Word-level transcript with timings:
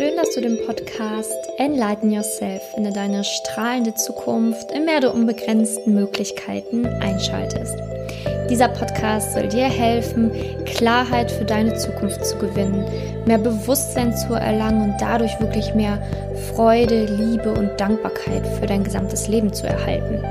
Schön, 0.00 0.16
dass 0.16 0.34
du 0.34 0.40
den 0.40 0.56
Podcast 0.64 1.50
Enlighten 1.58 2.10
Yourself, 2.10 2.62
finde 2.72 2.90
deine 2.90 3.22
strahlende 3.22 3.92
Zukunft 3.92 4.72
im 4.72 4.86
Meer 4.86 5.00
der 5.00 5.12
unbegrenzten 5.12 5.94
Möglichkeiten 5.94 6.86
einschaltest. 6.86 7.76
Dieser 8.48 8.68
Podcast 8.68 9.34
soll 9.34 9.48
dir 9.48 9.66
helfen, 9.66 10.32
Klarheit 10.64 11.30
für 11.30 11.44
deine 11.44 11.74
Zukunft 11.76 12.24
zu 12.24 12.38
gewinnen, 12.38 12.82
mehr 13.26 13.36
Bewusstsein 13.36 14.16
zu 14.16 14.32
erlangen 14.32 14.90
und 14.90 15.02
dadurch 15.02 15.38
wirklich 15.38 15.74
mehr 15.74 15.98
Freude, 16.54 17.04
Liebe 17.04 17.52
und 17.52 17.78
Dankbarkeit 17.78 18.46
für 18.58 18.64
dein 18.64 18.82
gesamtes 18.82 19.28
Leben 19.28 19.52
zu 19.52 19.66
erhalten. 19.66 20.24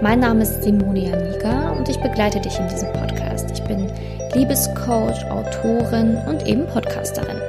Mein 0.00 0.20
Name 0.20 0.42
ist 0.42 0.62
Simone 0.62 1.00
Janiga 1.00 1.72
und 1.72 1.86
ich 1.90 1.98
begleite 1.98 2.40
dich 2.40 2.58
in 2.58 2.68
diesem 2.68 2.90
Podcast. 2.94 3.50
Ich 3.52 3.62
bin 3.64 3.92
Liebescoach, 4.32 5.22
Autorin 5.30 6.16
und 6.26 6.46
eben 6.46 6.66
Podcasterin. 6.68 7.45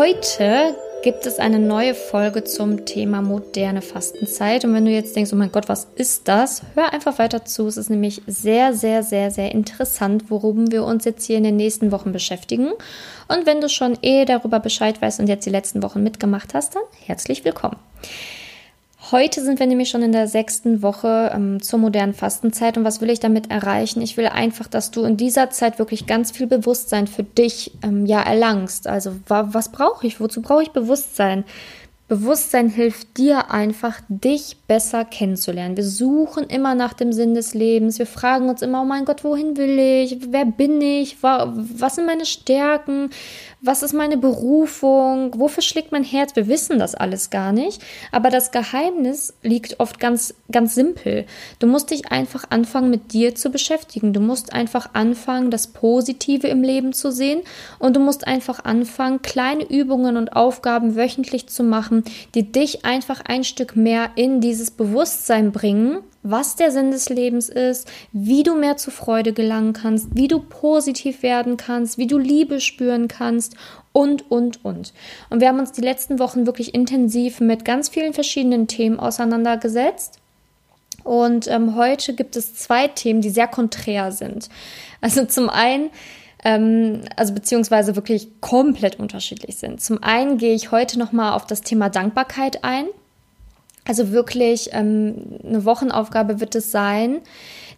Heute 0.00 0.74
gibt 1.02 1.26
es 1.26 1.38
eine 1.38 1.58
neue 1.58 1.94
Folge 1.94 2.42
zum 2.42 2.86
Thema 2.86 3.20
moderne 3.20 3.82
Fastenzeit. 3.82 4.64
Und 4.64 4.72
wenn 4.72 4.86
du 4.86 4.90
jetzt 4.90 5.14
denkst, 5.14 5.30
oh 5.34 5.36
mein 5.36 5.52
Gott, 5.52 5.68
was 5.68 5.88
ist 5.94 6.26
das? 6.26 6.62
Hör 6.74 6.94
einfach 6.94 7.18
weiter 7.18 7.44
zu. 7.44 7.66
Es 7.66 7.76
ist 7.76 7.90
nämlich 7.90 8.22
sehr, 8.26 8.72
sehr, 8.72 9.02
sehr, 9.02 9.30
sehr 9.30 9.52
interessant, 9.52 10.30
worum 10.30 10.72
wir 10.72 10.84
uns 10.84 11.04
jetzt 11.04 11.26
hier 11.26 11.36
in 11.36 11.44
den 11.44 11.56
nächsten 11.56 11.92
Wochen 11.92 12.12
beschäftigen. 12.12 12.70
Und 13.28 13.44
wenn 13.44 13.60
du 13.60 13.68
schon 13.68 13.98
eh 14.00 14.24
darüber 14.24 14.58
Bescheid 14.58 15.02
weißt 15.02 15.20
und 15.20 15.28
jetzt 15.28 15.44
die 15.44 15.50
letzten 15.50 15.82
Wochen 15.82 16.02
mitgemacht 16.02 16.54
hast, 16.54 16.76
dann 16.76 16.82
herzlich 17.04 17.44
willkommen. 17.44 17.76
Heute 19.12 19.42
sind 19.42 19.58
wir 19.58 19.66
nämlich 19.66 19.88
schon 19.88 20.02
in 20.02 20.12
der 20.12 20.28
sechsten 20.28 20.82
Woche 20.82 21.32
ähm, 21.34 21.60
zur 21.60 21.80
modernen 21.80 22.14
Fastenzeit. 22.14 22.76
Und 22.76 22.84
was 22.84 23.00
will 23.00 23.10
ich 23.10 23.18
damit 23.18 23.50
erreichen? 23.50 24.02
Ich 24.02 24.16
will 24.16 24.28
einfach, 24.28 24.68
dass 24.68 24.92
du 24.92 25.02
in 25.02 25.16
dieser 25.16 25.50
Zeit 25.50 25.80
wirklich 25.80 26.06
ganz 26.06 26.30
viel 26.30 26.46
Bewusstsein 26.46 27.08
für 27.08 27.24
dich 27.24 27.72
ähm, 27.82 28.06
ja 28.06 28.22
erlangst. 28.22 28.86
Also 28.86 29.16
wa 29.26 29.48
was 29.50 29.72
brauche 29.72 30.06
ich? 30.06 30.20
Wozu 30.20 30.42
brauche 30.42 30.62
ich 30.62 30.70
Bewusstsein? 30.70 31.44
Bewusstsein 32.10 32.68
hilft 32.68 33.18
dir 33.18 33.52
einfach, 33.52 34.00
dich 34.08 34.56
besser 34.66 35.04
kennenzulernen. 35.04 35.76
Wir 35.76 35.84
suchen 35.84 36.42
immer 36.48 36.74
nach 36.74 36.92
dem 36.92 37.12
Sinn 37.12 37.34
des 37.34 37.54
Lebens. 37.54 38.00
Wir 38.00 38.06
fragen 38.06 38.48
uns 38.48 38.62
immer, 38.62 38.82
oh 38.82 38.84
mein 38.84 39.04
Gott, 39.04 39.22
wohin 39.22 39.56
will 39.56 39.78
ich? 39.78 40.18
Wer 40.32 40.44
bin 40.44 40.80
ich? 40.80 41.22
Was 41.22 41.94
sind 41.94 42.06
meine 42.06 42.26
Stärken? 42.26 43.10
Was 43.62 43.84
ist 43.84 43.92
meine 43.92 44.16
Berufung? 44.16 45.38
Wofür 45.38 45.62
schlägt 45.62 45.92
mein 45.92 46.02
Herz? 46.02 46.34
Wir 46.34 46.48
wissen 46.48 46.80
das 46.80 46.96
alles 46.96 47.30
gar 47.30 47.52
nicht. 47.52 47.80
Aber 48.10 48.28
das 48.30 48.50
Geheimnis 48.50 49.34
liegt 49.44 49.78
oft 49.78 50.00
ganz, 50.00 50.34
ganz 50.50 50.74
simpel. 50.74 51.26
Du 51.60 51.68
musst 51.68 51.92
dich 51.92 52.10
einfach 52.10 52.44
anfangen, 52.50 52.90
mit 52.90 53.12
dir 53.12 53.36
zu 53.36 53.50
beschäftigen. 53.50 54.12
Du 54.12 54.20
musst 54.20 54.52
einfach 54.52 54.94
anfangen, 54.94 55.52
das 55.52 55.68
Positive 55.68 56.48
im 56.48 56.64
Leben 56.64 56.92
zu 56.92 57.12
sehen. 57.12 57.42
Und 57.78 57.94
du 57.94 58.00
musst 58.00 58.26
einfach 58.26 58.64
anfangen, 58.64 59.22
kleine 59.22 59.62
Übungen 59.62 60.16
und 60.16 60.34
Aufgaben 60.34 60.96
wöchentlich 60.96 61.46
zu 61.46 61.62
machen, 61.62 61.99
die 62.34 62.50
dich 62.50 62.84
einfach 62.84 63.20
ein 63.24 63.44
Stück 63.44 63.76
mehr 63.76 64.10
in 64.16 64.40
dieses 64.40 64.70
Bewusstsein 64.70 65.52
bringen, 65.52 65.98
was 66.22 66.56
der 66.56 66.70
Sinn 66.70 66.90
des 66.90 67.08
Lebens 67.08 67.48
ist, 67.48 67.90
wie 68.12 68.42
du 68.42 68.54
mehr 68.54 68.76
zu 68.76 68.90
Freude 68.90 69.32
gelangen 69.32 69.72
kannst, 69.72 70.08
wie 70.14 70.28
du 70.28 70.40
positiv 70.40 71.22
werden 71.22 71.56
kannst, 71.56 71.96
wie 71.96 72.06
du 72.06 72.18
Liebe 72.18 72.60
spüren 72.60 73.08
kannst 73.08 73.56
und, 73.92 74.30
und, 74.30 74.64
und. 74.64 74.92
Und 75.30 75.40
wir 75.40 75.48
haben 75.48 75.58
uns 75.58 75.72
die 75.72 75.80
letzten 75.80 76.18
Wochen 76.18 76.46
wirklich 76.46 76.74
intensiv 76.74 77.40
mit 77.40 77.64
ganz 77.64 77.88
vielen 77.88 78.12
verschiedenen 78.12 78.66
Themen 78.66 79.00
auseinandergesetzt. 79.00 80.18
Und 81.02 81.48
ähm, 81.48 81.76
heute 81.76 82.14
gibt 82.14 82.36
es 82.36 82.54
zwei 82.54 82.86
Themen, 82.88 83.22
die 83.22 83.30
sehr 83.30 83.48
konträr 83.48 84.12
sind. 84.12 84.48
Also 85.00 85.24
zum 85.24 85.48
einen, 85.48 85.90
ähm, 86.44 87.02
also 87.16 87.34
beziehungsweise 87.34 87.96
wirklich 87.96 88.40
komplett 88.40 88.98
unterschiedlich 88.98 89.56
sind. 89.56 89.80
Zum 89.80 90.02
einen 90.02 90.38
gehe 90.38 90.54
ich 90.54 90.70
heute 90.70 90.98
nochmal 90.98 91.32
auf 91.32 91.46
das 91.46 91.60
Thema 91.62 91.88
Dankbarkeit 91.88 92.64
ein. 92.64 92.86
Also 93.86 94.12
wirklich 94.12 94.70
ähm, 94.72 95.38
eine 95.44 95.64
Wochenaufgabe 95.64 96.40
wird 96.40 96.54
es 96.54 96.70
sein. 96.70 97.20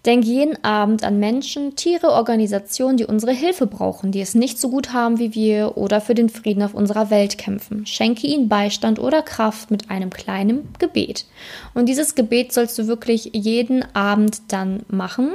Denk 0.04 0.24
jeden 0.24 0.62
Abend 0.64 1.04
an 1.04 1.20
Menschen, 1.20 1.76
Tiere, 1.76 2.10
Organisationen, 2.10 2.96
die 2.96 3.06
unsere 3.06 3.30
Hilfe 3.30 3.68
brauchen, 3.68 4.10
die 4.10 4.20
es 4.20 4.34
nicht 4.34 4.58
so 4.58 4.68
gut 4.68 4.92
haben 4.92 5.20
wie 5.20 5.34
wir 5.34 5.76
oder 5.76 6.00
für 6.00 6.14
den 6.14 6.28
Frieden 6.28 6.64
auf 6.64 6.74
unserer 6.74 7.08
Welt 7.10 7.38
kämpfen. 7.38 7.86
Schenke 7.86 8.26
ihnen 8.26 8.48
Beistand 8.48 8.98
oder 8.98 9.22
Kraft 9.22 9.70
mit 9.70 9.90
einem 9.90 10.10
kleinen 10.10 10.68
Gebet. 10.80 11.24
Und 11.72 11.88
dieses 11.88 12.16
Gebet 12.16 12.52
sollst 12.52 12.76
du 12.80 12.88
wirklich 12.88 13.30
jeden 13.32 13.84
Abend 13.94 14.42
dann 14.48 14.80
machen. 14.88 15.30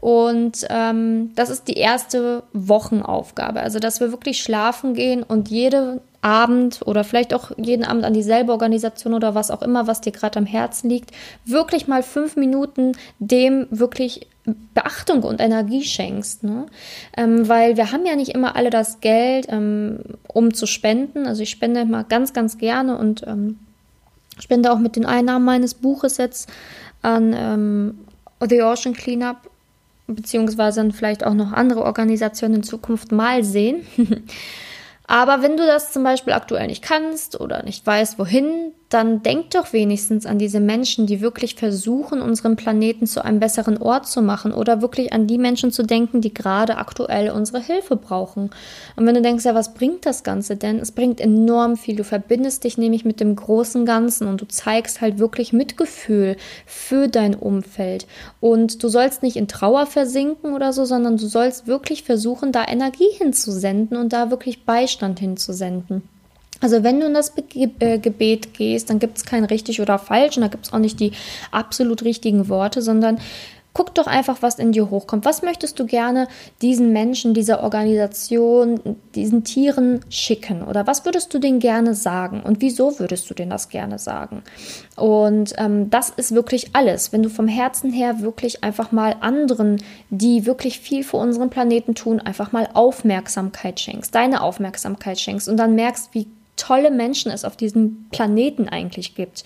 Und 0.00 0.64
ähm, 0.70 1.32
das 1.34 1.50
ist 1.50 1.66
die 1.66 1.74
erste 1.74 2.44
Wochenaufgabe. 2.52 3.60
Also, 3.60 3.80
dass 3.80 3.98
wir 3.98 4.12
wirklich 4.12 4.40
schlafen 4.40 4.94
gehen 4.94 5.24
und 5.24 5.48
jede 5.48 6.00
Abend 6.20 6.80
oder 6.84 7.02
vielleicht 7.02 7.34
auch 7.34 7.50
jeden 7.56 7.84
Abend 7.84 8.04
an 8.04 8.12
dieselbe 8.12 8.52
Organisation 8.52 9.14
oder 9.14 9.34
was 9.34 9.50
auch 9.50 9.62
immer, 9.62 9.86
was 9.86 10.00
dir 10.00 10.12
gerade 10.12 10.38
am 10.38 10.46
Herzen 10.46 10.88
liegt, 10.88 11.10
wirklich 11.44 11.88
mal 11.88 12.02
fünf 12.02 12.36
Minuten 12.36 12.92
dem 13.18 13.66
wirklich 13.70 14.26
Beachtung 14.74 15.22
und 15.22 15.40
Energie 15.40 15.82
schenkst. 15.82 16.44
Ne? 16.44 16.66
Ähm, 17.16 17.48
weil 17.48 17.76
wir 17.76 17.90
haben 17.92 18.06
ja 18.06 18.14
nicht 18.14 18.34
immer 18.34 18.56
alle 18.56 18.70
das 18.70 19.00
Geld, 19.00 19.46
ähm, 19.48 20.00
um 20.28 20.54
zu 20.54 20.66
spenden. 20.66 21.26
Also 21.26 21.42
ich 21.42 21.50
spende 21.50 21.80
immer 21.80 22.04
ganz, 22.04 22.32
ganz 22.32 22.58
gerne 22.58 22.98
und 22.98 23.24
ähm, 23.26 23.58
spende 24.38 24.72
auch 24.72 24.78
mit 24.78 24.96
den 24.96 25.06
Einnahmen 25.06 25.44
meines 25.44 25.74
Buches 25.74 26.16
jetzt 26.16 26.48
an 27.02 27.34
ähm, 27.36 27.98
The 28.48 28.62
Ocean 28.62 28.94
Cleanup 28.94 29.36
beziehungsweise 30.08 30.80
dann 30.80 30.92
vielleicht 30.92 31.24
auch 31.24 31.34
noch 31.34 31.52
andere 31.52 31.82
Organisationen 31.82 32.56
in 32.56 32.62
Zukunft 32.62 33.12
mal 33.12 33.44
sehen. 33.44 33.86
Aber 35.06 35.42
wenn 35.42 35.56
du 35.56 35.66
das 35.66 35.92
zum 35.92 36.02
Beispiel 36.02 36.32
aktuell 36.32 36.66
nicht 36.66 36.82
kannst 36.82 37.40
oder 37.40 37.62
nicht 37.62 37.86
weißt, 37.86 38.18
wohin, 38.18 38.72
dann 38.88 39.22
denk 39.22 39.50
doch 39.50 39.74
wenigstens 39.74 40.24
an 40.24 40.38
diese 40.38 40.60
Menschen, 40.60 41.06
die 41.06 41.20
wirklich 41.20 41.56
versuchen, 41.56 42.22
unseren 42.22 42.56
Planeten 42.56 43.06
zu 43.06 43.22
einem 43.22 43.38
besseren 43.38 43.76
Ort 43.76 44.06
zu 44.06 44.22
machen 44.22 44.52
oder 44.54 44.80
wirklich 44.80 45.12
an 45.12 45.26
die 45.26 45.36
Menschen 45.36 45.70
zu 45.70 45.82
denken, 45.82 46.22
die 46.22 46.32
gerade 46.32 46.78
aktuell 46.78 47.30
unsere 47.30 47.60
Hilfe 47.60 47.96
brauchen. 47.96 48.50
Und 48.96 49.06
wenn 49.06 49.14
du 49.14 49.20
denkst, 49.20 49.44
ja, 49.44 49.54
was 49.54 49.74
bringt 49.74 50.06
das 50.06 50.22
Ganze 50.22 50.56
denn? 50.56 50.78
Es 50.78 50.92
bringt 50.92 51.20
enorm 51.20 51.76
viel. 51.76 51.96
Du 51.96 52.04
verbindest 52.04 52.64
dich 52.64 52.78
nämlich 52.78 53.04
mit 53.04 53.20
dem 53.20 53.36
großen 53.36 53.84
Ganzen 53.84 54.26
und 54.26 54.40
du 54.40 54.48
zeigst 54.48 55.02
halt 55.02 55.18
wirklich 55.18 55.52
Mitgefühl 55.52 56.36
für 56.64 57.08
dein 57.08 57.34
Umfeld. 57.34 58.06
Und 58.40 58.82
du 58.82 58.88
sollst 58.88 59.22
nicht 59.22 59.36
in 59.36 59.48
Trauer 59.48 59.84
versinken 59.84 60.54
oder 60.54 60.72
so, 60.72 60.86
sondern 60.86 61.18
du 61.18 61.26
sollst 61.26 61.66
wirklich 61.66 62.04
versuchen, 62.04 62.52
da 62.52 62.64
Energie 62.66 63.10
hinzusenden 63.18 63.98
und 63.98 64.14
da 64.14 64.30
wirklich 64.30 64.64
Beistand 64.64 65.20
hinzusenden. 65.20 66.02
Also 66.60 66.82
wenn 66.82 67.00
du 67.00 67.06
in 67.06 67.14
das 67.14 67.32
äh, 67.36 67.98
Gebet 67.98 68.54
gehst, 68.54 68.90
dann 68.90 68.98
gibt 68.98 69.18
es 69.18 69.24
kein 69.24 69.44
richtig 69.44 69.80
oder 69.80 69.98
falsch 69.98 70.36
und 70.36 70.42
da 70.42 70.48
gibt 70.48 70.66
es 70.66 70.72
auch 70.72 70.78
nicht 70.78 71.00
die 71.00 71.12
absolut 71.50 72.02
richtigen 72.02 72.48
Worte, 72.48 72.82
sondern 72.82 73.18
guck 73.78 73.94
doch 73.94 74.08
einfach, 74.08 74.38
was 74.40 74.58
in 74.58 74.72
dir 74.72 74.90
hochkommt. 74.90 75.24
Was 75.24 75.42
möchtest 75.42 75.78
du 75.78 75.86
gerne 75.86 76.26
diesen 76.62 76.92
Menschen, 76.92 77.32
dieser 77.32 77.62
Organisation, 77.62 78.96
diesen 79.14 79.44
Tieren 79.44 80.00
schicken? 80.10 80.62
Oder 80.62 80.88
was 80.88 81.04
würdest 81.04 81.32
du 81.32 81.38
denen 81.38 81.60
gerne 81.60 81.94
sagen? 81.94 82.42
Und 82.42 82.60
wieso 82.60 82.98
würdest 82.98 83.30
du 83.30 83.34
denen 83.34 83.50
das 83.50 83.68
gerne 83.68 84.00
sagen? 84.00 84.42
Und 84.96 85.54
ähm, 85.58 85.90
das 85.90 86.10
ist 86.10 86.34
wirklich 86.34 86.70
alles. 86.72 87.12
Wenn 87.12 87.22
du 87.22 87.30
vom 87.30 87.46
Herzen 87.46 87.92
her 87.92 88.20
wirklich 88.20 88.64
einfach 88.64 88.90
mal 88.90 89.14
anderen, 89.20 89.80
die 90.10 90.44
wirklich 90.44 90.80
viel 90.80 91.04
für 91.04 91.18
unseren 91.18 91.48
Planeten 91.48 91.94
tun, 91.94 92.18
einfach 92.18 92.50
mal 92.50 92.68
Aufmerksamkeit 92.74 93.78
schenkst, 93.78 94.12
deine 94.12 94.42
Aufmerksamkeit 94.42 95.20
schenkst 95.20 95.48
und 95.48 95.56
dann 95.56 95.76
merkst, 95.76 96.08
wie 96.14 96.26
tolle 96.58 96.90
Menschen 96.90 97.30
es 97.30 97.44
auf 97.44 97.56
diesem 97.56 98.08
Planeten 98.10 98.68
eigentlich 98.68 99.14
gibt. 99.14 99.44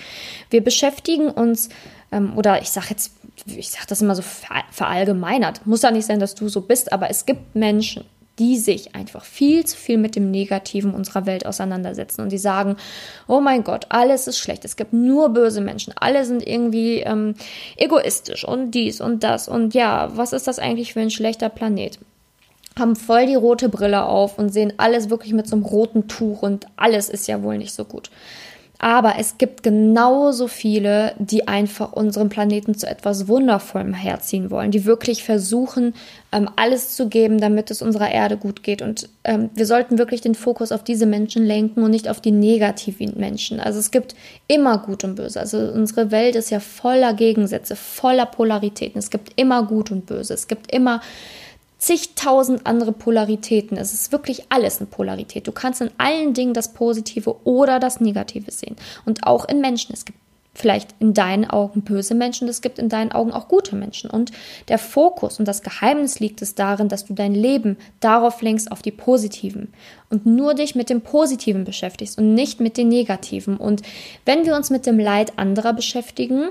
Wir 0.50 0.64
beschäftigen 0.64 1.28
uns, 1.30 1.68
ähm, 2.10 2.36
oder 2.36 2.60
ich 2.60 2.70
sage 2.70 2.88
jetzt 2.90 3.12
ich 3.46 3.70
sage 3.70 3.86
das 3.88 4.02
immer 4.02 4.14
so 4.14 4.22
verallgemeinert, 4.70 5.66
muss 5.66 5.82
ja 5.82 5.90
nicht 5.90 6.06
sein, 6.06 6.20
dass 6.20 6.34
du 6.34 6.48
so 6.48 6.60
bist, 6.60 6.92
aber 6.92 7.10
es 7.10 7.26
gibt 7.26 7.54
Menschen, 7.54 8.04
die 8.38 8.56
sich 8.56 8.94
einfach 8.94 9.24
viel 9.24 9.64
zu 9.66 9.76
viel 9.76 9.98
mit 9.98 10.16
dem 10.16 10.30
Negativen 10.30 10.94
unserer 10.94 11.26
Welt 11.26 11.44
auseinandersetzen 11.44 12.22
und 12.22 12.32
die 12.32 12.38
sagen, 12.38 12.76
oh 13.28 13.40
mein 13.40 13.62
Gott, 13.62 13.86
alles 13.90 14.26
ist 14.26 14.38
schlecht, 14.38 14.64
es 14.64 14.76
gibt 14.76 14.92
nur 14.92 15.30
böse 15.30 15.60
Menschen, 15.60 15.92
alle 15.96 16.24
sind 16.24 16.46
irgendwie 16.46 17.00
ähm, 17.00 17.34
egoistisch 17.76 18.44
und 18.44 18.72
dies 18.72 19.00
und 19.00 19.22
das 19.22 19.48
und 19.48 19.74
ja, 19.74 20.10
was 20.16 20.32
ist 20.32 20.46
das 20.46 20.58
eigentlich 20.58 20.94
für 20.94 21.00
ein 21.00 21.10
schlechter 21.10 21.50
Planet? 21.50 21.98
Haben 22.78 22.96
voll 22.96 23.26
die 23.26 23.34
rote 23.34 23.68
Brille 23.68 24.04
auf 24.04 24.38
und 24.38 24.50
sehen 24.50 24.72
alles 24.78 25.10
wirklich 25.10 25.32
mit 25.32 25.46
so 25.46 25.56
einem 25.56 25.64
roten 25.64 26.08
Tuch 26.08 26.42
und 26.42 26.66
alles 26.76 27.08
ist 27.08 27.28
ja 27.28 27.42
wohl 27.42 27.58
nicht 27.58 27.74
so 27.74 27.84
gut. 27.84 28.10
Aber 28.84 29.14
es 29.16 29.38
gibt 29.38 29.62
genauso 29.62 30.48
viele, 30.48 31.14
die 31.20 31.46
einfach 31.46 31.92
unseren 31.92 32.30
Planeten 32.30 32.74
zu 32.74 32.88
etwas 32.88 33.28
Wundervollem 33.28 33.94
herziehen 33.94 34.50
wollen, 34.50 34.72
die 34.72 34.84
wirklich 34.84 35.22
versuchen, 35.22 35.94
ähm, 36.32 36.50
alles 36.56 36.96
zu 36.96 37.08
geben, 37.08 37.40
damit 37.40 37.70
es 37.70 37.80
unserer 37.80 38.10
Erde 38.10 38.36
gut 38.36 38.64
geht. 38.64 38.82
Und 38.82 39.08
ähm, 39.22 39.50
wir 39.54 39.66
sollten 39.66 39.98
wirklich 39.98 40.20
den 40.20 40.34
Fokus 40.34 40.72
auf 40.72 40.82
diese 40.82 41.06
Menschen 41.06 41.46
lenken 41.46 41.84
und 41.84 41.92
nicht 41.92 42.08
auf 42.08 42.20
die 42.20 42.32
negativen 42.32 43.12
Menschen. 43.16 43.60
Also 43.60 43.78
es 43.78 43.92
gibt 43.92 44.16
immer 44.48 44.78
Gut 44.78 45.04
und 45.04 45.14
Böse. 45.14 45.38
Also 45.38 45.58
unsere 45.58 46.10
Welt 46.10 46.34
ist 46.34 46.50
ja 46.50 46.58
voller 46.58 47.14
Gegensätze, 47.14 47.76
voller 47.76 48.26
Polaritäten. 48.26 48.98
Es 48.98 49.10
gibt 49.10 49.30
immer 49.36 49.62
Gut 49.64 49.92
und 49.92 50.06
Böse. 50.06 50.34
Es 50.34 50.48
gibt 50.48 50.72
immer 50.74 51.00
zigtausend 51.82 52.64
andere 52.64 52.92
Polaritäten. 52.92 53.76
Es 53.76 53.92
ist 53.92 54.12
wirklich 54.12 54.44
alles 54.50 54.78
eine 54.78 54.86
Polarität. 54.86 55.48
Du 55.48 55.52
kannst 55.52 55.80
in 55.80 55.90
allen 55.98 56.32
Dingen 56.32 56.54
das 56.54 56.72
Positive 56.74 57.44
oder 57.44 57.80
das 57.80 58.00
Negative 58.00 58.52
sehen. 58.52 58.76
Und 59.04 59.26
auch 59.26 59.48
in 59.48 59.60
Menschen. 59.60 59.92
Es 59.92 60.04
gibt 60.04 60.18
vielleicht 60.54 60.94
in 61.00 61.12
deinen 61.12 61.48
Augen 61.48 61.82
böse 61.82 62.14
Menschen, 62.14 62.46
es 62.46 62.60
gibt 62.60 62.78
in 62.78 62.88
deinen 62.88 63.10
Augen 63.10 63.32
auch 63.32 63.48
gute 63.48 63.74
Menschen. 63.74 64.10
Und 64.10 64.30
der 64.68 64.78
Fokus 64.78 65.40
und 65.40 65.48
das 65.48 65.62
Geheimnis 65.62 66.20
liegt 66.20 66.40
es 66.40 66.54
darin, 66.54 66.88
dass 66.88 67.04
du 67.04 67.14
dein 67.14 67.34
Leben 67.34 67.76
darauf 67.98 68.42
lenkst, 68.42 68.70
auf 68.70 68.82
die 68.82 68.92
positiven 68.92 69.72
und 70.08 70.24
nur 70.24 70.54
dich 70.54 70.76
mit 70.76 70.88
dem 70.88 71.00
Positiven 71.00 71.64
beschäftigst 71.64 72.16
und 72.16 72.34
nicht 72.34 72.60
mit 72.60 72.76
den 72.76 72.90
Negativen. 72.90 73.56
Und 73.56 73.82
wenn 74.24 74.46
wir 74.46 74.54
uns 74.54 74.70
mit 74.70 74.86
dem 74.86 75.00
Leid 75.00 75.36
anderer 75.36 75.72
beschäftigen, 75.72 76.50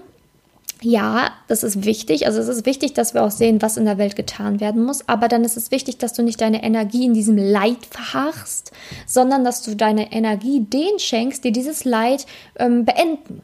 ja, 0.84 1.32
das 1.48 1.64
ist 1.64 1.86
wichtig. 1.86 2.26
Also 2.26 2.40
es 2.40 2.48
ist 2.48 2.66
wichtig, 2.66 2.94
dass 2.94 3.14
wir 3.14 3.24
auch 3.24 3.32
sehen, 3.32 3.62
was 3.62 3.78
in 3.78 3.86
der 3.86 4.00
Welt 4.00 4.16
getan 4.16 4.60
werden 4.60 4.84
muss. 4.84 5.08
Aber 5.08 5.28
dann 5.28 5.44
ist 5.44 5.56
es 5.58 5.70
wichtig, 5.70 6.00
dass 6.00 6.14
du 6.14 6.24
nicht 6.24 6.42
deine 6.42 6.64
Energie 6.64 7.06
in 7.06 7.14
diesem 7.14 7.38
Leid 7.38 7.86
verharrst, 7.90 8.72
sondern 9.06 9.44
dass 9.44 9.62
du 9.62 9.76
deine 9.76 10.12
Energie 10.12 10.62
denen 10.62 10.98
schenkst, 10.98 11.44
die 11.44 11.52
dieses 11.52 11.86
Leid 11.86 12.26
ähm, 12.58 12.86
beenden. 12.86 13.44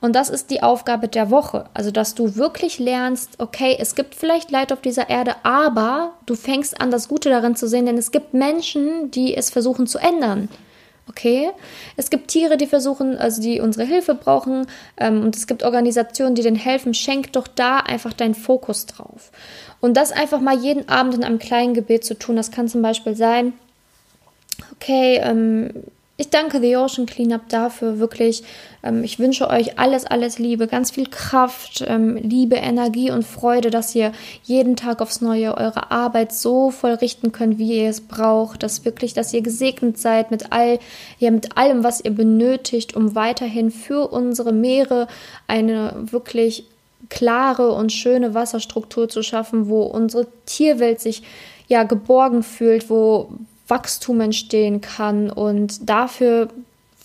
Und 0.00 0.14
das 0.14 0.30
ist 0.30 0.50
die 0.50 0.62
Aufgabe 0.62 1.08
der 1.08 1.30
Woche. 1.30 1.66
Also, 1.74 1.90
dass 1.90 2.14
du 2.14 2.36
wirklich 2.36 2.78
lernst, 2.78 3.32
okay, 3.38 3.76
es 3.78 3.94
gibt 3.94 4.14
vielleicht 4.14 4.50
Leid 4.50 4.72
auf 4.72 4.80
dieser 4.80 5.10
Erde, 5.10 5.34
aber 5.42 6.12
du 6.26 6.36
fängst 6.36 6.80
an, 6.80 6.90
das 6.90 7.08
Gute 7.08 7.28
darin 7.28 7.56
zu 7.56 7.68
sehen, 7.68 7.86
denn 7.86 7.98
es 7.98 8.12
gibt 8.12 8.34
Menschen, 8.34 9.10
die 9.10 9.36
es 9.36 9.50
versuchen 9.50 9.86
zu 9.86 9.98
ändern. 9.98 10.48
Okay, 11.08 11.50
es 11.96 12.10
gibt 12.10 12.28
Tiere, 12.28 12.56
die 12.56 12.66
versuchen, 12.66 13.16
also 13.16 13.40
die 13.40 13.60
unsere 13.60 13.86
Hilfe 13.86 14.14
brauchen, 14.14 14.66
ähm, 14.98 15.22
und 15.22 15.36
es 15.36 15.46
gibt 15.46 15.62
Organisationen, 15.62 16.34
die 16.34 16.42
denen 16.42 16.56
helfen. 16.56 16.92
Schenk 16.94 17.32
doch 17.32 17.48
da 17.48 17.78
einfach 17.78 18.12
deinen 18.12 18.34
Fokus 18.34 18.86
drauf. 18.86 19.30
Und 19.80 19.96
das 19.96 20.12
einfach 20.12 20.40
mal 20.40 20.58
jeden 20.58 20.88
Abend 20.88 21.14
in 21.14 21.24
einem 21.24 21.38
kleinen 21.38 21.74
Gebet 21.74 22.04
zu 22.04 22.18
tun, 22.18 22.36
das 22.36 22.50
kann 22.50 22.68
zum 22.68 22.82
Beispiel 22.82 23.16
sein, 23.16 23.54
okay, 24.74 25.20
ähm, 25.22 25.70
ich 26.20 26.30
danke 26.30 26.60
The 26.60 26.76
Ocean 26.76 27.06
Cleanup 27.06 27.48
dafür 27.48 28.00
wirklich. 28.00 28.42
Ähm, 28.82 29.04
ich 29.04 29.20
wünsche 29.20 29.48
euch 29.48 29.78
alles, 29.78 30.04
alles 30.04 30.40
Liebe, 30.40 30.66
ganz 30.66 30.90
viel 30.90 31.08
Kraft, 31.08 31.84
ähm, 31.86 32.16
Liebe, 32.16 32.56
Energie 32.56 33.12
und 33.12 33.24
Freude, 33.24 33.70
dass 33.70 33.94
ihr 33.94 34.10
jeden 34.42 34.74
Tag 34.74 35.00
aufs 35.00 35.20
Neue 35.20 35.56
eure 35.56 35.92
Arbeit 35.92 36.32
so 36.32 36.72
voll 36.72 36.94
richten 36.94 37.30
könnt, 37.30 37.58
wie 37.58 37.82
ihr 37.82 37.88
es 37.88 38.00
braucht. 38.00 38.64
Dass 38.64 38.84
wirklich, 38.84 39.14
dass 39.14 39.32
ihr 39.32 39.42
gesegnet 39.42 39.96
seid 39.96 40.32
mit 40.32 40.50
all, 40.50 40.80
ja, 41.20 41.30
mit 41.30 41.56
allem, 41.56 41.84
was 41.84 42.04
ihr 42.04 42.10
benötigt, 42.10 42.96
um 42.96 43.14
weiterhin 43.14 43.70
für 43.70 44.08
unsere 44.08 44.52
Meere 44.52 45.06
eine 45.46 45.94
wirklich 46.00 46.64
klare 47.10 47.70
und 47.70 47.92
schöne 47.92 48.34
Wasserstruktur 48.34 49.08
zu 49.08 49.22
schaffen, 49.22 49.68
wo 49.68 49.82
unsere 49.82 50.26
Tierwelt 50.46 51.00
sich 51.00 51.22
ja 51.68 51.84
geborgen 51.84 52.42
fühlt, 52.42 52.90
wo 52.90 53.30
Wachstum 53.68 54.20
entstehen 54.20 54.80
kann. 54.80 55.30
Und 55.30 55.88
dafür 55.88 56.48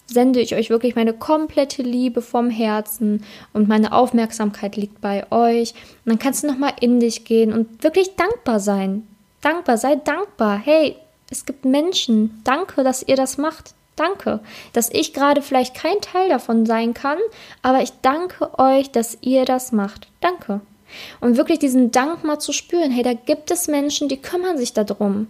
sende 0.07 0.39
ich 0.39 0.55
euch 0.55 0.69
wirklich 0.69 0.95
meine 0.95 1.13
komplette 1.13 1.81
Liebe 1.81 2.21
vom 2.21 2.49
Herzen 2.49 3.23
und 3.53 3.67
meine 3.67 3.91
Aufmerksamkeit 3.91 4.75
liegt 4.75 5.01
bei 5.01 5.29
euch. 5.31 5.73
Und 5.73 6.11
dann 6.11 6.19
kannst 6.19 6.43
du 6.43 6.47
nochmal 6.47 6.73
in 6.79 6.99
dich 6.99 7.25
gehen 7.25 7.53
und 7.53 7.83
wirklich 7.83 8.15
dankbar 8.15 8.59
sein. 8.59 9.07
Dankbar, 9.41 9.77
sei 9.77 9.95
dankbar. 9.95 10.57
Hey, 10.57 10.95
es 11.29 11.45
gibt 11.45 11.65
Menschen. 11.65 12.41
Danke, 12.43 12.83
dass 12.83 13.03
ihr 13.03 13.15
das 13.15 13.37
macht. 13.37 13.73
Danke, 13.95 14.39
dass 14.73 14.89
ich 14.89 15.13
gerade 15.13 15.43
vielleicht 15.43 15.75
kein 15.75 16.01
Teil 16.01 16.27
davon 16.29 16.65
sein 16.65 16.95
kann, 16.95 17.19
aber 17.61 17.83
ich 17.83 17.91
danke 18.01 18.57
euch, 18.57 18.89
dass 18.89 19.19
ihr 19.21 19.45
das 19.45 19.71
macht. 19.71 20.07
Danke. 20.19 20.61
Und 21.21 21.37
wirklich 21.37 21.59
diesen 21.59 21.91
Dank 21.91 22.23
mal 22.23 22.39
zu 22.39 22.53
spüren. 22.53 22.89
Hey, 22.89 23.03
da 23.03 23.13
gibt 23.13 23.51
es 23.51 23.67
Menschen, 23.67 24.09
die 24.09 24.17
kümmern 24.17 24.57
sich 24.57 24.73
darum 24.73 25.27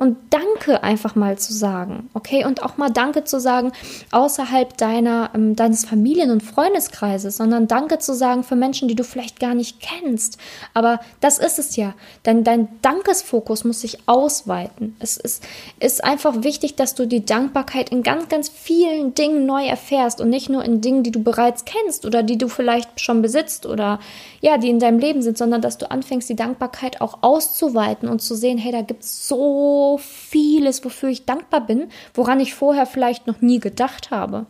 und 0.00 0.16
Danke 0.30 0.82
einfach 0.82 1.14
mal 1.14 1.38
zu 1.38 1.52
sagen, 1.52 2.08
okay? 2.14 2.46
Und 2.46 2.62
auch 2.62 2.78
mal 2.78 2.88
Danke 2.88 3.24
zu 3.24 3.38
sagen 3.38 3.72
außerhalb 4.10 4.74
deiner, 4.78 5.30
ähm, 5.34 5.56
deines 5.56 5.84
Familien- 5.84 6.30
und 6.30 6.42
Freundeskreises, 6.42 7.36
sondern 7.36 7.68
Danke 7.68 7.98
zu 7.98 8.14
sagen 8.14 8.42
für 8.42 8.56
Menschen, 8.56 8.88
die 8.88 8.94
du 8.94 9.04
vielleicht 9.04 9.38
gar 9.40 9.54
nicht 9.54 9.78
kennst. 9.78 10.38
Aber 10.72 11.00
das 11.20 11.38
ist 11.38 11.58
es 11.58 11.76
ja, 11.76 11.92
denn 12.24 12.44
dein 12.44 12.68
Dankesfokus 12.80 13.64
muss 13.64 13.82
sich 13.82 13.98
ausweiten. 14.06 14.96
Es 15.00 15.18
ist, 15.18 15.46
ist 15.80 16.02
einfach 16.02 16.44
wichtig, 16.44 16.76
dass 16.76 16.94
du 16.94 17.06
die 17.06 17.26
Dankbarkeit 17.26 17.90
in 17.90 18.02
ganz, 18.02 18.30
ganz 18.30 18.48
vielen 18.48 19.12
Dingen 19.12 19.44
neu 19.44 19.66
erfährst 19.66 20.22
und 20.22 20.30
nicht 20.30 20.48
nur 20.48 20.64
in 20.64 20.80
Dingen, 20.80 21.02
die 21.02 21.12
du 21.12 21.22
bereits 21.22 21.66
kennst 21.66 22.06
oder 22.06 22.22
die 22.22 22.38
du 22.38 22.48
vielleicht 22.48 23.02
schon 23.02 23.20
besitzt 23.20 23.66
oder 23.66 24.00
ja, 24.40 24.56
die 24.56 24.70
in 24.70 24.78
deinem 24.78 24.98
Leben 24.98 25.20
sind, 25.20 25.36
sondern 25.36 25.60
dass 25.60 25.76
du 25.76 25.90
anfängst, 25.90 26.30
die 26.30 26.36
Dankbarkeit 26.36 27.02
auch 27.02 27.18
auszuweiten 27.20 28.08
und 28.08 28.22
zu 28.22 28.34
sehen, 28.34 28.56
hey, 28.56 28.72
da 28.72 28.80
gibt 28.80 29.02
es 29.02 29.28
so 29.28 29.89
vieles, 29.98 30.84
wofür 30.84 31.08
ich 31.08 31.24
dankbar 31.24 31.66
bin, 31.66 31.88
woran 32.14 32.40
ich 32.40 32.54
vorher 32.54 32.86
vielleicht 32.86 33.26
noch 33.26 33.40
nie 33.40 33.60
gedacht 33.60 34.10
habe. 34.10 34.46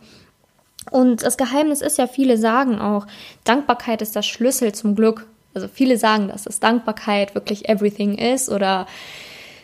Und 0.89 1.23
das 1.23 1.37
Geheimnis 1.37 1.81
ist 1.81 1.97
ja, 1.97 2.07
viele 2.07 2.37
sagen 2.37 2.79
auch, 2.79 3.05
Dankbarkeit 3.43 4.01
ist 4.01 4.15
der 4.15 4.23
Schlüssel 4.23 4.71
zum 4.73 4.95
Glück. 4.95 5.27
Also 5.53 5.67
viele 5.67 5.97
sagen, 5.97 6.29
dass 6.29 6.43
das 6.43 6.59
Dankbarkeit 6.59 7.35
wirklich 7.35 7.69
everything 7.69 8.17
ist 8.17 8.49
oder 8.49 8.87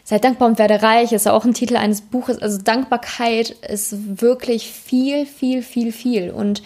Seid 0.09 0.23
dankbar 0.23 0.47
und 0.47 0.57
werde 0.57 0.81
reich 0.81 1.11
ist 1.11 1.25
ja 1.25 1.33
auch 1.33 1.43
ein 1.43 1.53
Titel 1.53 1.75
eines 1.75 1.99
Buches. 1.99 2.41
Also 2.41 2.61
Dankbarkeit 2.61 3.49
ist 3.49 4.21
wirklich 4.21 4.71
viel, 4.71 5.25
viel, 5.25 5.61
viel, 5.61 5.91
viel. 5.91 6.31
Und 6.31 6.63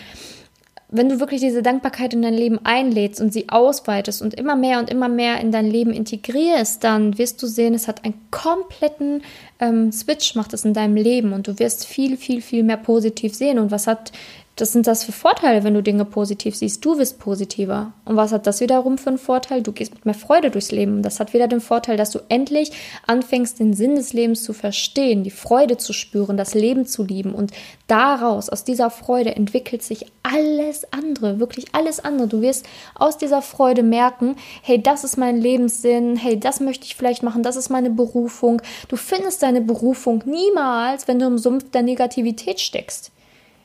wenn 0.92 1.08
du 1.08 1.22
wirklich 1.22 1.40
diese 1.40 1.64
Dankbarkeit 1.64 2.14
in 2.14 2.22
dein 2.22 2.34
Leben 2.34 2.60
einlädst 2.66 3.22
und 3.22 3.32
sie 3.32 3.48
ausweitest 3.48 4.22
und 4.22 4.34
immer 4.34 4.58
mehr 4.58 4.78
und 4.78 4.90
immer 4.90 5.08
mehr 5.08 5.40
in 5.40 5.52
dein 5.52 5.66
Leben 5.66 5.94
integrierst, 5.94 6.84
dann 6.84 7.18
wirst 7.18 7.42
du 7.42 7.48
sehen, 7.48 7.74
es 7.74 7.88
hat 7.88 8.04
einen 8.04 8.20
kompletten 8.30 9.24
ähm, 9.60 9.94
Switch, 9.94 10.36
macht 10.36 10.54
es 10.54 10.66
in 10.66 10.74
deinem 10.74 10.98
Leben 10.98 11.32
und 11.32 11.48
du 11.48 11.58
wirst 11.60 11.86
viel, 11.86 12.18
viel, 12.18 12.42
viel 12.42 12.64
mehr 12.64 12.76
positiv 12.76 13.34
sehen. 13.34 13.58
Und 13.58 13.72
was 13.72 13.88
hat 13.88 14.12
das 14.58 14.74
sind 14.74 14.86
das 14.86 15.04
für 15.04 15.12
Vorteile, 15.12 15.64
wenn 15.64 15.74
du 15.74 15.82
Dinge 15.82 16.06
positiv 16.06 16.56
siehst. 16.56 16.84
Du 16.84 16.98
wirst 16.98 17.20
positiver. 17.20 17.94
Und 18.06 18.18
was 18.18 18.32
hat 18.32 18.46
das 18.46 18.60
wiederum 18.60 18.98
für 18.98 19.10
einen 19.10 19.18
Vorteil? 19.18 19.64
Du 19.64 19.72
gehst 19.72 19.94
mit 19.96 20.06
mehr 20.06 20.14
Freude 20.14 20.52
durchs 20.52 20.72
Leben. 20.72 21.02
Das 21.02 21.20
hat 21.20 21.34
wieder 21.34 21.48
den 21.48 21.62
Vorteil, 21.62 21.96
dass 21.98 22.12
du 22.12 22.20
endlich 22.28 22.72
anfängst, 23.08 23.60
den 23.60 23.74
Sinn 23.74 23.96
des 23.96 24.14
Lebens 24.14 24.44
zu 24.44 24.54
verstehen, 24.54 25.24
die 25.24 25.32
Freude 25.32 25.78
zu 25.78 25.94
spüren, 25.94 26.36
das 26.36 26.54
Leben 26.54 26.86
zu 26.86 27.04
lieben. 27.04 27.34
Und 27.34 27.52
daraus, 27.88 28.50
aus 28.50 28.64
dieser 28.64 28.90
Freude, 28.92 29.36
entwickelt 29.36 29.84
sich 29.84 30.06
alles 30.22 30.86
andere, 30.92 31.40
wirklich 31.40 31.74
alles 31.74 32.04
andere. 32.04 32.28
Du 32.28 32.42
wirst 32.42 32.66
aus 32.94 33.18
dieser 33.18 33.42
Freude 33.42 33.84
merken, 33.84 34.36
hey, 34.62 34.82
das 34.82 35.04
ist 35.06 35.18
mein 35.18 35.40
Lebenssinn, 35.40 36.18
hey, 36.18 36.40
das 36.40 36.60
möchte 36.60 36.86
ich 36.86 36.96
vielleicht 36.96 37.24
machen, 37.24 37.42
das 37.42 37.56
ist 37.56 37.70
meine 37.70 37.90
Berufung. 37.90 38.62
Du 38.90 38.98
findest 38.98 39.42
deine 39.44 39.62
Berufung 39.62 40.24
niemals, 40.26 41.08
wenn 41.08 41.20
du 41.20 41.26
im 41.26 41.38
Sumpf 41.38 41.72
der 41.72 41.84
Negativität 41.84 42.60
steckst. 42.60 43.12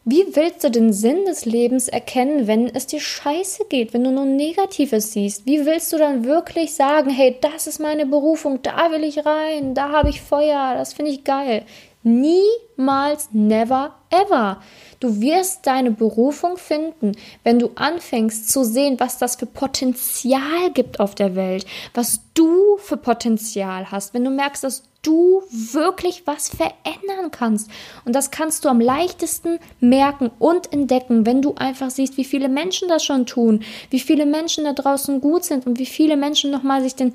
Wie 0.08 0.24
willst 0.36 0.62
du 0.62 0.70
den 0.70 0.92
Sinn 0.92 1.24
des 1.24 1.46
Lebens 1.46 1.88
erkennen, 1.88 2.46
wenn 2.46 2.68
es 2.68 2.86
dir 2.86 3.00
scheiße 3.00 3.64
geht, 3.68 3.92
wenn 3.92 4.04
du 4.04 4.12
nur 4.12 4.24
Negatives 4.24 5.12
siehst? 5.12 5.46
Wie 5.46 5.66
willst 5.66 5.92
du 5.92 5.98
dann 5.98 6.24
wirklich 6.24 6.76
sagen, 6.76 7.10
hey, 7.10 7.36
das 7.40 7.66
ist 7.66 7.80
meine 7.80 8.06
Berufung, 8.06 8.62
da 8.62 8.92
will 8.92 9.02
ich 9.02 9.26
rein, 9.26 9.74
da 9.74 9.90
habe 9.90 10.10
ich 10.10 10.22
Feuer, 10.22 10.74
das 10.78 10.92
finde 10.92 11.10
ich 11.10 11.24
geil? 11.24 11.64
Niemals, 12.04 13.30
never, 13.32 13.96
ever. 14.10 14.62
Du 15.00 15.20
wirst 15.20 15.66
deine 15.66 15.90
Berufung 15.90 16.56
finden, 16.56 17.12
wenn 17.44 17.58
du 17.58 17.70
anfängst 17.74 18.50
zu 18.50 18.64
sehen, 18.64 18.98
was 18.98 19.18
das 19.18 19.36
für 19.36 19.46
Potenzial 19.46 20.70
gibt 20.72 21.00
auf 21.00 21.14
der 21.14 21.34
Welt, 21.34 21.66
was 21.94 22.20
du 22.34 22.76
für 22.78 22.96
Potenzial 22.96 23.90
hast, 23.90 24.14
wenn 24.14 24.24
du 24.24 24.30
merkst, 24.30 24.64
dass 24.64 24.82
du 25.02 25.42
wirklich 25.50 26.26
was 26.26 26.48
verändern 26.48 27.30
kannst. 27.30 27.70
Und 28.04 28.14
das 28.14 28.30
kannst 28.32 28.64
du 28.64 28.68
am 28.68 28.80
leichtesten 28.80 29.58
merken 29.80 30.30
und 30.38 30.72
entdecken, 30.72 31.26
wenn 31.26 31.42
du 31.42 31.54
einfach 31.54 31.90
siehst, 31.90 32.16
wie 32.16 32.24
viele 32.24 32.48
Menschen 32.48 32.88
das 32.88 33.04
schon 33.04 33.24
tun, 33.24 33.62
wie 33.90 34.00
viele 34.00 34.26
Menschen 34.26 34.64
da 34.64 34.72
draußen 34.72 35.20
gut 35.20 35.44
sind 35.44 35.66
und 35.66 35.78
wie 35.78 35.86
viele 35.86 36.16
Menschen 36.16 36.50
nochmal 36.50 36.82
sich 36.82 36.96
den 36.96 37.14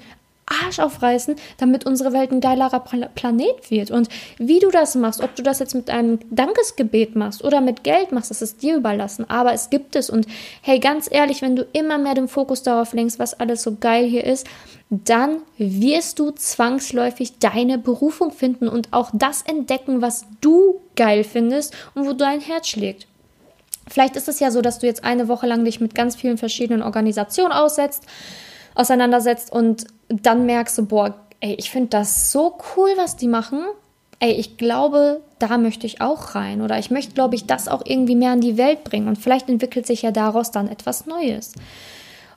Arsch 0.64 0.80
aufreißen, 0.80 1.36
damit 1.58 1.86
unsere 1.86 2.14
Welt 2.14 2.32
ein 2.32 2.42
geilerer 2.42 2.80
Planet 2.80 3.72
wird. 3.72 3.92
Und 3.92 4.10
wie 4.38 4.60
du 4.60 4.70
das 4.70 4.96
machst, 4.96 5.22
ob 5.22 5.36
du 5.36 5.44
das 5.44 5.60
jetzt 5.60 5.76
mit 5.76 5.90
einem 5.90 6.20
Dankesgebet 6.30 7.16
machst 7.16 7.44
oder 7.44 7.62
mit 7.62 7.84
Geld 7.84 8.12
machst, 8.12 8.30
das 8.30 8.42
ist 8.42 8.62
dir 8.62 8.76
überlassen. 8.76 9.30
Aber 9.30 9.54
es 9.54 9.70
gibt 9.70 9.96
es. 9.96 10.10
Und 10.10 10.28
hey, 10.62 10.80
ganz 10.80 11.08
ehrlich, 11.10 11.42
wenn 11.42 11.56
du 11.56 11.66
immer 11.74 11.98
mehr 11.98 12.14
den 12.14 12.28
Fokus 12.28 12.64
darauf 12.64 12.94
lenkst, 12.94 13.20
was 13.20 13.40
alles 13.40 13.64
so 13.64 13.78
geil 13.80 14.06
hier 14.06 14.26
ist, 14.26 14.48
dann 14.90 15.38
wirst 15.58 16.20
du 16.20 16.32
zwangsläufig 16.32 17.40
deine 17.40 17.78
Berufung 17.78 18.32
finden 18.32 18.68
und 18.68 18.90
auch 18.92 19.10
das 19.14 19.42
entdecken, 19.42 20.02
was 20.02 20.26
du 20.42 20.82
geil 20.98 21.24
findest 21.24 21.74
und 21.96 22.06
wo 22.06 22.14
dein 22.14 22.42
Herz 22.42 22.68
schlägt. 22.68 23.08
Vielleicht 23.90 24.16
ist 24.16 24.28
es 24.28 24.40
ja 24.40 24.52
so, 24.52 24.62
dass 24.62 24.80
du 24.80 24.88
jetzt 24.88 25.04
eine 25.04 25.28
Woche 25.28 25.48
lang 25.48 25.66
dich 25.66 25.80
mit 25.80 25.96
ganz 25.96 26.16
vielen 26.16 26.38
verschiedenen 26.38 26.84
Organisationen 26.84 27.52
aussetzt, 27.52 28.04
auseinandersetzt 28.76 29.52
und 29.52 29.86
dann 30.10 30.46
merkst 30.46 30.78
du, 30.78 30.86
boah, 30.86 31.16
ey, 31.40 31.56
ich 31.56 31.72
finde 31.72 31.90
das 31.90 32.32
so 32.32 32.58
cool, 32.76 32.90
was 32.98 33.16
die 33.16 33.28
machen. 33.28 33.64
Ey, 34.20 34.34
ich 34.34 34.58
glaube, 34.58 35.22
da 35.40 35.58
möchte 35.58 35.88
ich 35.88 36.02
auch 36.02 36.36
rein. 36.36 36.62
Oder 36.62 36.78
ich 36.78 36.92
möchte, 36.92 37.14
glaube 37.14 37.36
ich, 37.36 37.48
das 37.48 37.68
auch 37.68 37.82
irgendwie 37.84 38.16
mehr 38.16 38.34
in 38.34 38.42
die 38.42 38.58
Welt 38.58 38.84
bringen. 38.84 39.08
Und 39.08 39.18
vielleicht 39.18 39.50
entwickelt 39.50 39.88
sich 39.88 40.04
ja 40.04 40.12
daraus 40.12 40.52
dann 40.52 40.68
etwas 40.68 41.08
Neues. 41.08 41.54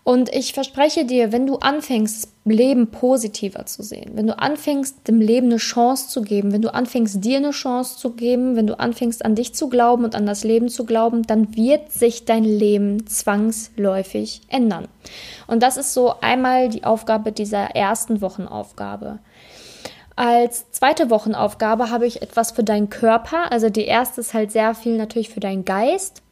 Und 0.05 0.29
ich 0.35 0.53
verspreche 0.53 1.07
dir, 1.07 1.33
wenn 1.33 1.47
du 1.47 1.57
anfängst, 1.57 2.29
Leben 2.45 2.89
positiver 2.89 3.65
zu 3.65 3.83
sehen, 3.83 4.11
wenn 4.15 4.27
du 4.27 4.39
anfängst, 4.39 5.09
dem 5.09 5.19
Leben 5.19 5.47
eine 5.47 5.57
Chance 5.57 6.09
zu 6.09 6.21
geben, 6.21 6.53
wenn 6.53 6.61
du 6.61 6.75
anfängst, 6.75 7.25
dir 7.25 7.39
eine 7.39 7.53
Chance 7.53 7.97
zu 7.97 8.11
geben, 8.11 8.55
wenn 8.55 8.67
du 8.67 8.79
anfängst, 8.79 9.25
an 9.25 9.35
dich 9.35 9.55
zu 9.55 9.71
glauben 9.71 10.05
und 10.05 10.15
an 10.15 10.27
das 10.27 10.45
Leben 10.45 10.69
zu 10.69 10.85
glauben, 10.85 11.23
dann 11.23 11.57
wird 11.57 11.91
sich 11.91 12.27
dein 12.27 12.45
Leben 12.45 13.07
zwangsläufig 13.07 14.43
ändern. 14.49 14.89
Und 15.47 15.63
das 15.63 15.79
ist 15.79 15.95
so 15.95 16.17
einmal 16.21 16.69
die 16.69 16.85
Aufgabe 16.85 17.33
dieser 17.33 17.75
ersten 17.75 18.21
Wochenaufgabe. 18.21 19.21
Als 20.17 20.71
zweite 20.71 21.09
Wochenaufgabe 21.09 21.91
habe 21.91 22.07
ich 22.07 22.21
etwas 22.21 22.53
für 22.53 22.63
deinen 22.63 22.91
Körper. 22.91 23.51
Also 23.51 23.71
die 23.71 23.87
erste 23.87 24.21
ist 24.21 24.35
halt 24.35 24.53
sehr 24.53 24.75
viel 24.75 24.99
natürlich 24.99 25.31
für 25.31 25.41
deinen 25.41 25.65
Geist. 25.65 26.24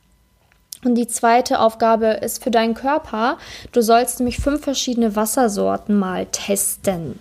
Und 0.84 0.96
die 0.96 1.06
zweite 1.06 1.60
Aufgabe 1.60 2.06
ist 2.06 2.42
für 2.42 2.50
deinen 2.50 2.74
Körper. 2.74 3.38
Du 3.70 3.82
sollst 3.82 4.18
nämlich 4.18 4.38
fünf 4.38 4.62
verschiedene 4.62 5.14
Wassersorten 5.14 5.96
mal 5.96 6.26
testen. 6.26 7.18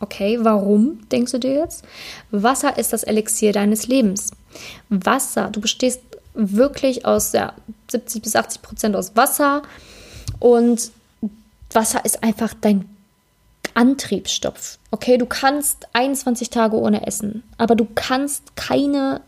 Okay, 0.00 0.38
warum, 0.40 1.06
denkst 1.10 1.32
du 1.32 1.38
dir 1.38 1.54
jetzt? 1.54 1.84
Wasser 2.30 2.76
ist 2.76 2.92
das 2.92 3.04
Elixier 3.04 3.52
deines 3.52 3.86
Lebens. 3.86 4.32
Wasser, 4.88 5.48
du 5.52 5.60
bestehst 5.60 6.00
wirklich 6.34 7.04
aus 7.04 7.32
ja, 7.32 7.52
70 7.90 8.22
bis 8.22 8.34
80 8.34 8.62
Prozent 8.62 8.96
aus 8.96 9.14
Wasser 9.14 9.62
und 10.40 10.90
Wasser 11.72 12.04
ist 12.04 12.22
einfach 12.24 12.54
dein 12.60 12.88
Antriebsstoff. 13.74 14.78
Okay, 14.90 15.18
du 15.18 15.26
kannst 15.26 15.86
21 15.92 16.50
Tage 16.50 16.76
ohne 16.76 17.06
Essen, 17.06 17.42
aber 17.56 17.74
du 17.74 17.86
kannst 17.94 18.56
keine, 18.56 19.20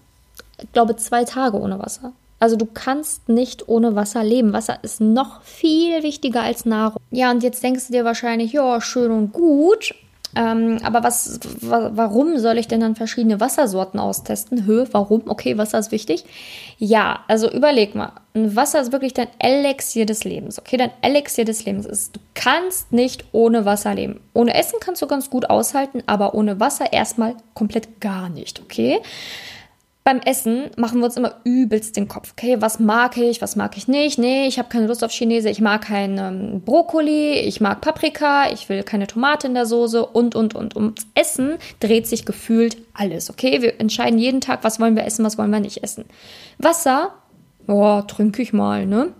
ich 0.60 0.72
glaube, 0.72 0.96
zwei 0.96 1.24
Tage 1.24 1.58
ohne 1.58 1.78
Wasser. 1.78 2.12
Also 2.40 2.56
du 2.56 2.66
kannst 2.66 3.28
nicht 3.28 3.68
ohne 3.68 3.96
Wasser 3.96 4.22
leben. 4.22 4.52
Wasser 4.52 4.78
ist 4.82 5.00
noch 5.00 5.42
viel 5.42 6.02
wichtiger 6.02 6.42
als 6.42 6.64
Nahrung. 6.64 7.00
Ja, 7.10 7.30
und 7.30 7.42
jetzt 7.42 7.62
denkst 7.62 7.86
du 7.86 7.92
dir 7.92 8.04
wahrscheinlich, 8.04 8.52
ja, 8.52 8.80
schön 8.80 9.10
und 9.10 9.32
gut. 9.32 9.94
Ähm, 10.36 10.78
aber 10.82 11.04
was, 11.04 11.38
wa 11.60 11.92
warum 11.94 12.38
soll 12.38 12.58
ich 12.58 12.66
denn 12.66 12.80
dann 12.80 12.96
verschiedene 12.96 13.40
Wassersorten 13.40 14.00
austesten? 14.00 14.66
Höhe, 14.66 14.88
warum? 14.92 15.22
Okay, 15.26 15.56
Wasser 15.58 15.78
ist 15.78 15.92
wichtig. 15.92 16.24
Ja, 16.78 17.20
also 17.28 17.50
überleg 17.50 17.94
mal. 17.94 18.12
Wasser 18.34 18.80
ist 18.80 18.90
wirklich 18.90 19.14
dein 19.14 19.28
Elixier 19.38 20.06
des 20.06 20.24
Lebens. 20.24 20.58
Okay, 20.58 20.76
dein 20.76 20.90
Elixier 21.02 21.44
des 21.44 21.64
Lebens 21.64 21.86
ist, 21.86 22.16
du 22.16 22.20
kannst 22.34 22.92
nicht 22.92 23.24
ohne 23.32 23.64
Wasser 23.64 23.94
leben. 23.94 24.20
Ohne 24.32 24.54
Essen 24.54 24.80
kannst 24.80 25.02
du 25.02 25.06
ganz 25.06 25.30
gut 25.30 25.48
aushalten, 25.50 26.02
aber 26.06 26.34
ohne 26.34 26.58
Wasser 26.58 26.92
erstmal 26.92 27.36
komplett 27.54 28.00
gar 28.00 28.28
nicht. 28.28 28.60
Okay? 28.60 29.00
Beim 30.04 30.20
Essen 30.20 30.70
machen 30.76 31.00
wir 31.00 31.06
uns 31.06 31.16
immer 31.16 31.36
übelst 31.44 31.96
den 31.96 32.08
Kopf. 32.08 32.32
Okay, 32.32 32.60
was 32.60 32.78
mag 32.78 33.16
ich, 33.16 33.40
was 33.40 33.56
mag 33.56 33.74
ich 33.78 33.88
nicht? 33.88 34.18
Nee, 34.18 34.46
ich 34.46 34.58
habe 34.58 34.68
keine 34.68 34.86
Lust 34.86 35.02
auf 35.02 35.10
Chinese, 35.10 35.48
ich 35.48 35.62
mag 35.62 35.86
keinen 35.86 36.18
ähm, 36.18 36.60
Brokkoli, 36.60 37.38
ich 37.40 37.62
mag 37.62 37.80
Paprika, 37.80 38.50
ich 38.52 38.68
will 38.68 38.82
keine 38.82 39.06
Tomate 39.06 39.46
in 39.46 39.54
der 39.54 39.64
Soße 39.64 40.04
und, 40.04 40.34
und, 40.34 40.54
und. 40.54 40.76
Ums 40.76 41.06
Essen 41.14 41.56
dreht 41.80 42.06
sich 42.06 42.26
gefühlt 42.26 42.76
alles. 42.92 43.30
Okay, 43.30 43.62
wir 43.62 43.80
entscheiden 43.80 44.18
jeden 44.18 44.42
Tag, 44.42 44.62
was 44.62 44.78
wollen 44.78 44.94
wir 44.94 45.06
essen, 45.06 45.24
was 45.24 45.38
wollen 45.38 45.50
wir 45.50 45.60
nicht 45.60 45.82
essen. 45.82 46.04
Wasser, 46.58 47.14
oh, 47.66 48.02
trinke 48.02 48.42
ich 48.42 48.52
mal, 48.52 48.84
ne? 48.84 49.12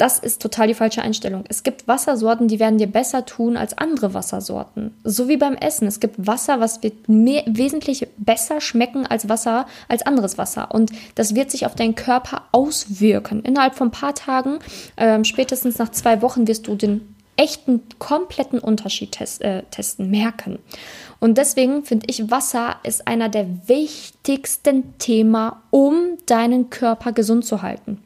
Das 0.00 0.18
ist 0.18 0.40
total 0.40 0.66
die 0.66 0.72
falsche 0.72 1.02
Einstellung. 1.02 1.44
Es 1.50 1.62
gibt 1.62 1.86
Wassersorten, 1.86 2.48
die 2.48 2.58
werden 2.58 2.78
dir 2.78 2.86
besser 2.86 3.26
tun 3.26 3.58
als 3.58 3.76
andere 3.76 4.14
Wassersorten. 4.14 4.94
So 5.04 5.28
wie 5.28 5.36
beim 5.36 5.54
Essen. 5.56 5.86
Es 5.86 6.00
gibt 6.00 6.26
Wasser, 6.26 6.58
was 6.58 6.82
wird 6.82 7.10
mehr, 7.10 7.42
wesentlich 7.46 8.08
besser 8.16 8.62
schmecken 8.62 9.06
als 9.06 9.28
Wasser, 9.28 9.66
als 9.88 10.00
anderes 10.00 10.38
Wasser. 10.38 10.70
Und 10.72 10.90
das 11.16 11.34
wird 11.34 11.50
sich 11.50 11.66
auf 11.66 11.74
deinen 11.74 11.96
Körper 11.96 12.44
auswirken. 12.50 13.42
Innerhalb 13.42 13.74
von 13.74 13.88
ein 13.88 13.90
paar 13.90 14.14
Tagen, 14.14 14.60
äh, 14.96 15.22
spätestens 15.22 15.76
nach 15.76 15.90
zwei 15.90 16.22
Wochen, 16.22 16.48
wirst 16.48 16.66
du 16.66 16.76
den 16.76 17.14
echten, 17.36 17.82
kompletten 17.98 18.58
Unterschied 18.58 19.12
test, 19.12 19.42
äh, 19.42 19.64
testen, 19.70 20.08
merken. 20.08 20.60
Und 21.18 21.36
deswegen 21.36 21.84
finde 21.84 22.06
ich, 22.08 22.30
Wasser 22.30 22.76
ist 22.84 23.06
einer 23.06 23.28
der 23.28 23.68
wichtigsten 23.68 24.96
Themen, 24.96 25.52
um 25.68 26.16
deinen 26.24 26.70
Körper 26.70 27.12
gesund 27.12 27.44
zu 27.44 27.60
halten 27.60 28.02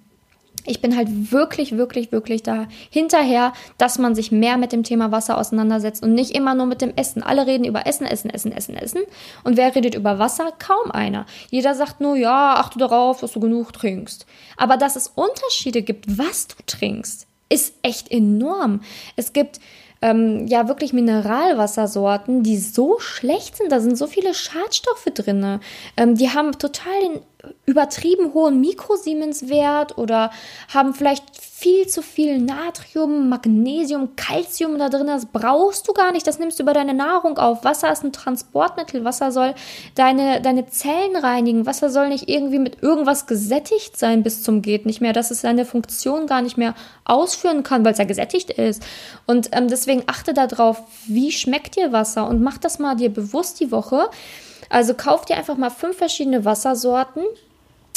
ich 0.66 0.80
bin 0.80 0.96
halt 0.96 1.32
wirklich, 1.32 1.76
wirklich, 1.76 2.12
wirklich 2.12 2.42
da 2.42 2.66
hinterher, 2.90 3.52
dass 3.78 3.98
man 3.98 4.14
sich 4.14 4.32
mehr 4.32 4.56
mit 4.56 4.72
dem 4.72 4.82
Thema 4.82 5.12
Wasser 5.12 5.38
auseinandersetzt 5.38 6.02
und 6.02 6.14
nicht 6.14 6.32
immer 6.32 6.54
nur 6.54 6.66
mit 6.66 6.80
dem 6.80 6.94
Essen. 6.96 7.22
Alle 7.22 7.46
reden 7.46 7.64
über 7.64 7.86
Essen, 7.86 8.06
Essen, 8.06 8.30
Essen, 8.30 8.52
Essen, 8.52 8.76
Essen. 8.76 9.02
Und 9.44 9.56
wer 9.56 9.74
redet 9.74 9.94
über 9.94 10.18
Wasser? 10.18 10.52
Kaum 10.58 10.90
einer. 10.90 11.26
Jeder 11.50 11.74
sagt 11.74 12.00
nur, 12.00 12.16
ja, 12.16 12.54
achte 12.54 12.78
darauf, 12.78 13.20
dass 13.20 13.32
du 13.32 13.40
genug 13.40 13.72
trinkst. 13.72 14.26
Aber 14.56 14.76
dass 14.76 14.96
es 14.96 15.08
Unterschiede 15.08 15.82
gibt, 15.82 16.18
was 16.18 16.48
du 16.48 16.56
trinkst, 16.66 17.26
ist 17.48 17.74
echt 17.82 18.10
enorm. 18.10 18.80
Es 19.16 19.32
gibt 19.32 19.60
ähm, 20.02 20.46
ja 20.46 20.68
wirklich 20.68 20.92
Mineralwassersorten, 20.92 22.42
die 22.42 22.58
so 22.58 22.98
schlecht 22.98 23.56
sind. 23.56 23.70
Da 23.70 23.80
sind 23.80 23.96
so 23.96 24.06
viele 24.06 24.34
Schadstoffe 24.34 25.08
drin. 25.14 25.60
Ähm, 25.96 26.14
die 26.16 26.30
haben 26.30 26.52
total 26.58 27.00
den 27.02 27.20
übertrieben 27.66 28.34
hohen 28.34 28.60
Mikrosiemenswert 28.60 29.98
oder 29.98 30.30
haben 30.72 30.94
vielleicht 30.94 31.24
viel 31.56 31.86
zu 31.86 32.02
viel 32.02 32.40
Natrium, 32.40 33.30
Magnesium, 33.30 34.16
Calcium 34.16 34.78
da 34.78 34.90
drin. 34.90 35.06
Das 35.06 35.24
brauchst 35.24 35.88
du 35.88 35.94
gar 35.94 36.12
nicht. 36.12 36.26
Das 36.26 36.38
nimmst 36.38 36.58
du 36.58 36.62
über 36.62 36.74
deine 36.74 36.92
Nahrung 36.92 37.38
auf. 37.38 37.64
Wasser 37.64 37.90
ist 37.90 38.04
ein 38.04 38.12
Transportmittel. 38.12 39.04
Wasser 39.04 39.32
soll 39.32 39.54
deine, 39.94 40.42
deine 40.42 40.66
Zellen 40.66 41.16
reinigen. 41.16 41.64
Wasser 41.64 41.88
soll 41.88 42.10
nicht 42.10 42.28
irgendwie 42.28 42.58
mit 42.58 42.82
irgendwas 42.82 43.26
gesättigt 43.26 43.96
sein 43.96 44.22
bis 44.22 44.42
zum 44.42 44.60
geht 44.60 44.84
nicht 44.84 45.00
mehr, 45.00 45.12
dass 45.12 45.30
es 45.30 45.40
seine 45.40 45.64
Funktion 45.64 46.26
gar 46.26 46.42
nicht 46.42 46.56
mehr 46.56 46.74
ausführen 47.04 47.62
kann, 47.62 47.84
weil 47.84 47.92
es 47.92 47.98
ja 47.98 48.04
gesättigt 48.04 48.50
ist. 48.50 48.82
Und 49.26 49.50
ähm, 49.52 49.68
deswegen 49.68 50.02
achte 50.06 50.34
darauf, 50.34 50.82
wie 51.06 51.32
schmeckt 51.32 51.76
dir 51.76 51.92
Wasser 51.92 52.28
und 52.28 52.42
mach 52.42 52.58
das 52.58 52.78
mal 52.78 52.96
dir 52.96 53.10
bewusst 53.10 53.60
die 53.60 53.70
Woche. 53.70 54.10
Also 54.68 54.94
kauf 54.94 55.24
dir 55.24 55.36
einfach 55.36 55.56
mal 55.56 55.70
fünf 55.70 55.96
verschiedene 55.96 56.44
Wassersorten. 56.44 57.22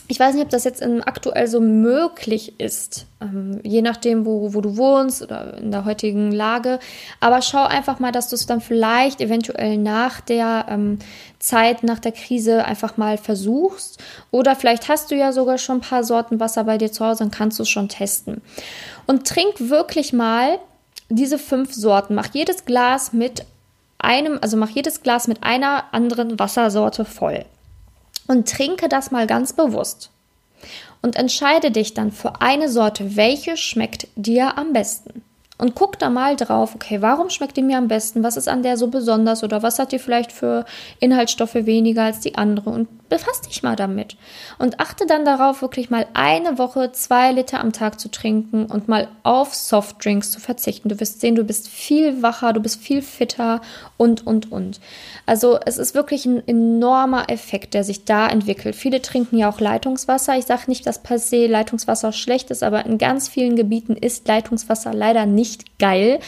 Ich 0.10 0.20
weiß 0.22 0.36
nicht, 0.36 0.46
ob 0.46 0.50
das 0.50 0.64
jetzt 0.64 0.82
aktuell 1.06 1.48
so 1.48 1.60
möglich 1.60 2.62
ist, 2.62 3.08
ähm, 3.20 3.60
je 3.64 3.82
nachdem, 3.82 4.26
wo, 4.26 4.54
wo 4.54 4.62
du 4.62 4.78
wohnst 4.78 5.22
oder 5.22 5.58
in 5.58 5.70
der 5.70 5.84
heutigen 5.84 6.32
Lage. 6.32 6.80
Aber 7.20 7.42
schau 7.42 7.66
einfach 7.66 8.00
mal, 8.00 8.14
dass 8.14 8.30
du 8.30 8.36
es 8.36 8.46
dann 8.46 8.62
vielleicht 8.62 9.20
eventuell 9.20 9.78
nach 9.78 10.22
der 10.22 10.68
ähm, 10.70 11.00
Zeit, 11.40 11.84
nach 11.84 12.00
der 12.00 12.14
Krise 12.14 12.64
einfach 12.64 12.96
mal 12.96 13.18
versuchst. 13.18 14.02
Oder 14.32 14.56
vielleicht 14.56 14.88
hast 14.88 15.12
du 15.12 15.16
ja 15.16 15.34
sogar 15.34 15.58
schon 15.58 15.80
ein 15.80 15.82
paar 15.82 16.06
Sorten 16.06 16.40
Wasser 16.40 16.64
bei 16.64 16.78
dir 16.78 16.92
zu 16.92 17.06
Hause, 17.06 17.20
dann 17.20 17.32
kannst 17.32 17.60
du 17.60 17.64
es 17.64 17.70
schon 17.70 17.90
testen. 17.90 18.42
Und 19.08 19.28
trink 19.28 19.56
wirklich 19.60 20.14
mal 20.14 20.60
diese 21.10 21.38
fünf 21.38 21.74
Sorten. 21.74 22.16
Mach 22.16 22.34
jedes 22.34 22.64
Glas 22.64 23.12
mit 23.12 23.46
einem, 24.00 24.40
also 24.42 24.58
mach 24.58 24.70
jedes 24.70 25.02
Glas 25.02 25.28
mit 25.28 25.44
einer 25.44 25.86
anderen 25.94 26.40
Wassersorte 26.40 27.06
voll. 27.06 27.46
Und 28.28 28.50
trinke 28.50 28.90
das 28.90 29.12
mal 29.12 29.28
ganz 29.28 29.54
bewusst. 29.54 30.12
Und 31.02 31.16
entscheide 31.16 31.72
dich 31.72 31.94
dann 31.94 32.12
für 32.12 32.42
eine 32.42 32.70
Sorte, 32.70 33.16
welche 33.16 33.58
schmeckt 33.58 34.08
dir 34.16 34.58
am 34.58 34.74
besten. 34.74 35.24
Und 35.58 35.74
guck 35.74 35.98
da 35.98 36.10
mal 36.10 36.36
drauf, 36.36 36.76
okay, 36.76 37.02
warum 37.02 37.30
schmeckt 37.30 37.58
die 37.58 37.64
mir 37.64 37.80
am 37.80 37.88
besten? 37.88 38.22
Was 38.22 38.38
ist 38.38 38.48
an 38.48 38.62
der 38.62 38.78
so 38.78 38.88
besonders? 38.88 39.44
Oder 39.44 39.64
was 39.64 39.80
hat 39.80 39.92
die 39.92 39.98
vielleicht 39.98 40.32
für 40.32 40.66
Inhaltsstoffe 41.00 41.56
weniger 41.56 42.04
als 42.04 42.20
die 42.20 42.36
andere? 42.36 42.70
Und 42.70 42.88
befass 43.10 43.42
dich 43.42 43.64
mal 43.64 43.76
damit. 43.76 44.18
Und 44.60 44.80
achte 44.80 45.08
dann 45.08 45.26
darauf, 45.26 45.62
wirklich 45.62 45.90
mal 45.90 46.06
eine 46.14 46.60
Woche 46.60 46.92
zwei 46.92 47.32
Liter 47.32 47.60
am 47.60 47.74
Tag 47.74 48.00
zu 48.00 48.12
trinken 48.12 48.66
und 48.66 48.88
mal 48.88 49.08
auf 49.24 49.56
Softdrinks 49.56 50.30
zu 50.30 50.40
verzichten. 50.40 50.90
Du 50.90 51.00
wirst 51.00 51.22
sehen, 51.22 51.36
du 51.36 51.44
bist 51.44 51.70
viel 51.70 52.22
wacher, 52.22 52.54
du 52.54 52.60
bist 52.60 52.82
viel 52.82 53.02
fitter 53.02 53.62
und, 53.98 54.28
und, 54.28 54.52
und. 54.52 54.80
Also 55.26 55.58
es 55.66 55.78
ist 55.78 55.96
wirklich 55.96 56.26
ein 56.26 56.46
enormer 56.48 57.30
Effekt, 57.30 57.74
der 57.74 57.84
sich 57.84 58.06
da 58.06 58.28
entwickelt. 58.28 58.76
Viele 58.76 59.02
trinken 59.02 59.38
ja 59.38 59.50
auch 59.50 59.60
Leitungswasser. 59.60 60.38
Ich 60.38 60.46
sage 60.46 60.64
nicht, 60.68 60.86
dass 60.86 61.02
per 61.02 61.18
se 61.18 61.48
Leitungswasser 61.48 62.12
schlecht 62.12 62.52
ist, 62.52 62.62
aber 62.62 62.86
in 62.86 62.98
ganz 62.98 63.28
vielen 63.30 63.56
Gebieten 63.56 63.96
ist 63.96 64.28
Leitungswasser 64.28 64.94
leider 64.94 65.26
nicht 65.26 65.47
nicht 65.48 65.80
geil. 65.80 66.20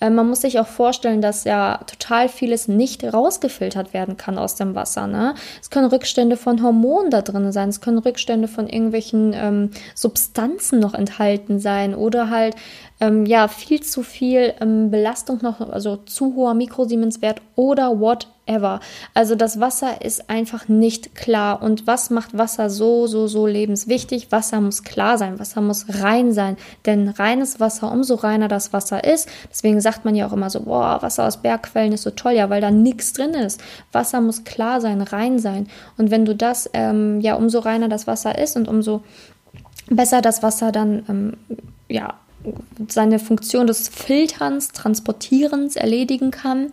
Äh, 0.00 0.10
man 0.10 0.28
muss 0.28 0.42
sich 0.42 0.58
auch 0.58 0.66
vorstellen, 0.66 1.20
dass 1.20 1.44
ja 1.44 1.80
total 1.86 2.28
vieles 2.28 2.68
nicht 2.68 3.02
rausgefiltert 3.04 3.92
werden 3.92 4.16
kann 4.16 4.38
aus 4.38 4.54
dem 4.54 4.74
Wasser. 4.74 5.06
Ne? 5.06 5.34
Es 5.60 5.70
können 5.70 5.88
Rückstände 5.88 6.36
von 6.36 6.62
Hormonen 6.62 7.10
da 7.10 7.22
drin 7.22 7.50
sein, 7.52 7.68
es 7.68 7.80
können 7.80 7.98
Rückstände 7.98 8.48
von 8.48 8.68
irgendwelchen 8.68 9.32
ähm, 9.34 9.70
Substanzen 9.94 10.78
noch 10.78 10.94
enthalten 10.94 11.58
sein 11.58 11.94
oder 11.94 12.30
halt 12.30 12.54
ähm, 13.00 13.26
ja 13.26 13.48
viel 13.48 13.82
zu 13.82 14.02
viel 14.02 14.54
ähm, 14.60 14.90
Belastung 14.90 15.38
noch, 15.42 15.60
also 15.60 15.96
zu 15.96 16.34
hoher 16.34 16.54
Mikrosiemenswert 16.54 17.40
oder 17.54 18.00
whatever. 18.00 18.80
Also 19.14 19.34
das 19.34 19.60
Wasser 19.60 20.02
ist 20.02 20.28
einfach 20.28 20.68
nicht 20.68 21.14
klar. 21.14 21.62
Und 21.62 21.86
was 21.86 22.10
macht 22.10 22.36
Wasser 22.36 22.70
so, 22.70 23.06
so, 23.06 23.28
so 23.28 23.46
lebenswichtig? 23.46 24.32
Wasser 24.32 24.60
muss 24.60 24.82
klar 24.82 25.16
sein, 25.18 25.38
Wasser 25.38 25.60
muss 25.60 25.86
rein 26.00 26.32
sein. 26.32 26.56
Denn 26.86 27.08
reines 27.08 27.60
Wasser, 27.60 27.92
umso 27.92 28.16
reiner 28.16 28.48
das 28.48 28.72
Wasser 28.72 29.04
ist, 29.04 29.28
deswegen 29.50 29.80
sagt 29.80 30.04
man 30.04 30.16
ja 30.16 30.26
auch 30.26 30.32
immer 30.32 30.50
so, 30.50 30.60
boah, 30.60 30.98
Wasser 31.00 31.26
aus 31.26 31.36
Bergquellen 31.38 31.92
ist 31.92 32.02
so 32.02 32.10
toll, 32.10 32.32
ja, 32.32 32.50
weil 32.50 32.60
da 32.60 32.70
nichts 32.70 33.12
drin 33.12 33.34
ist. 33.34 33.60
Wasser 33.92 34.20
muss 34.20 34.44
klar 34.44 34.80
sein, 34.80 35.02
rein 35.02 35.38
sein. 35.38 35.68
Und 35.96 36.10
wenn 36.10 36.24
du 36.24 36.34
das, 36.34 36.68
ähm, 36.72 37.20
ja, 37.20 37.34
umso 37.34 37.60
reiner 37.60 37.88
das 37.88 38.06
Wasser 38.06 38.38
ist 38.38 38.56
und 38.56 38.66
umso 38.66 39.02
besser 39.88 40.20
das 40.20 40.42
Wasser 40.42 40.72
dann, 40.72 41.04
ähm, 41.08 41.36
ja, 41.88 42.14
seine 42.88 43.18
Funktion 43.18 43.66
des 43.66 43.88
Filterns, 43.88 44.68
Transportierens 44.72 45.76
erledigen 45.76 46.30
kann, 46.30 46.68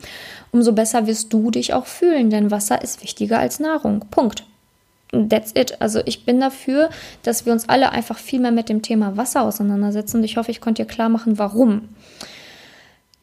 umso 0.51 0.73
besser 0.73 1.07
wirst 1.07 1.33
du 1.33 1.51
dich 1.51 1.73
auch 1.73 1.85
fühlen, 1.85 2.29
denn 2.29 2.51
Wasser 2.51 2.81
ist 2.81 3.01
wichtiger 3.01 3.39
als 3.39 3.59
Nahrung. 3.59 4.05
Punkt. 4.11 4.43
That's 5.11 5.51
it. 5.55 5.81
Also 5.81 6.01
ich 6.05 6.25
bin 6.25 6.39
dafür, 6.39 6.89
dass 7.23 7.45
wir 7.45 7.53
uns 7.53 7.69
alle 7.69 7.91
einfach 7.91 8.17
viel 8.17 8.39
mehr 8.39 8.51
mit 8.51 8.69
dem 8.69 8.81
Thema 8.81 9.17
Wasser 9.17 9.43
auseinandersetzen 9.43 10.17
und 10.17 10.23
ich 10.23 10.37
hoffe, 10.37 10.51
ich 10.51 10.61
konnte 10.61 10.83
dir 10.83 10.87
klar 10.87 11.09
machen, 11.09 11.37
warum. 11.37 11.89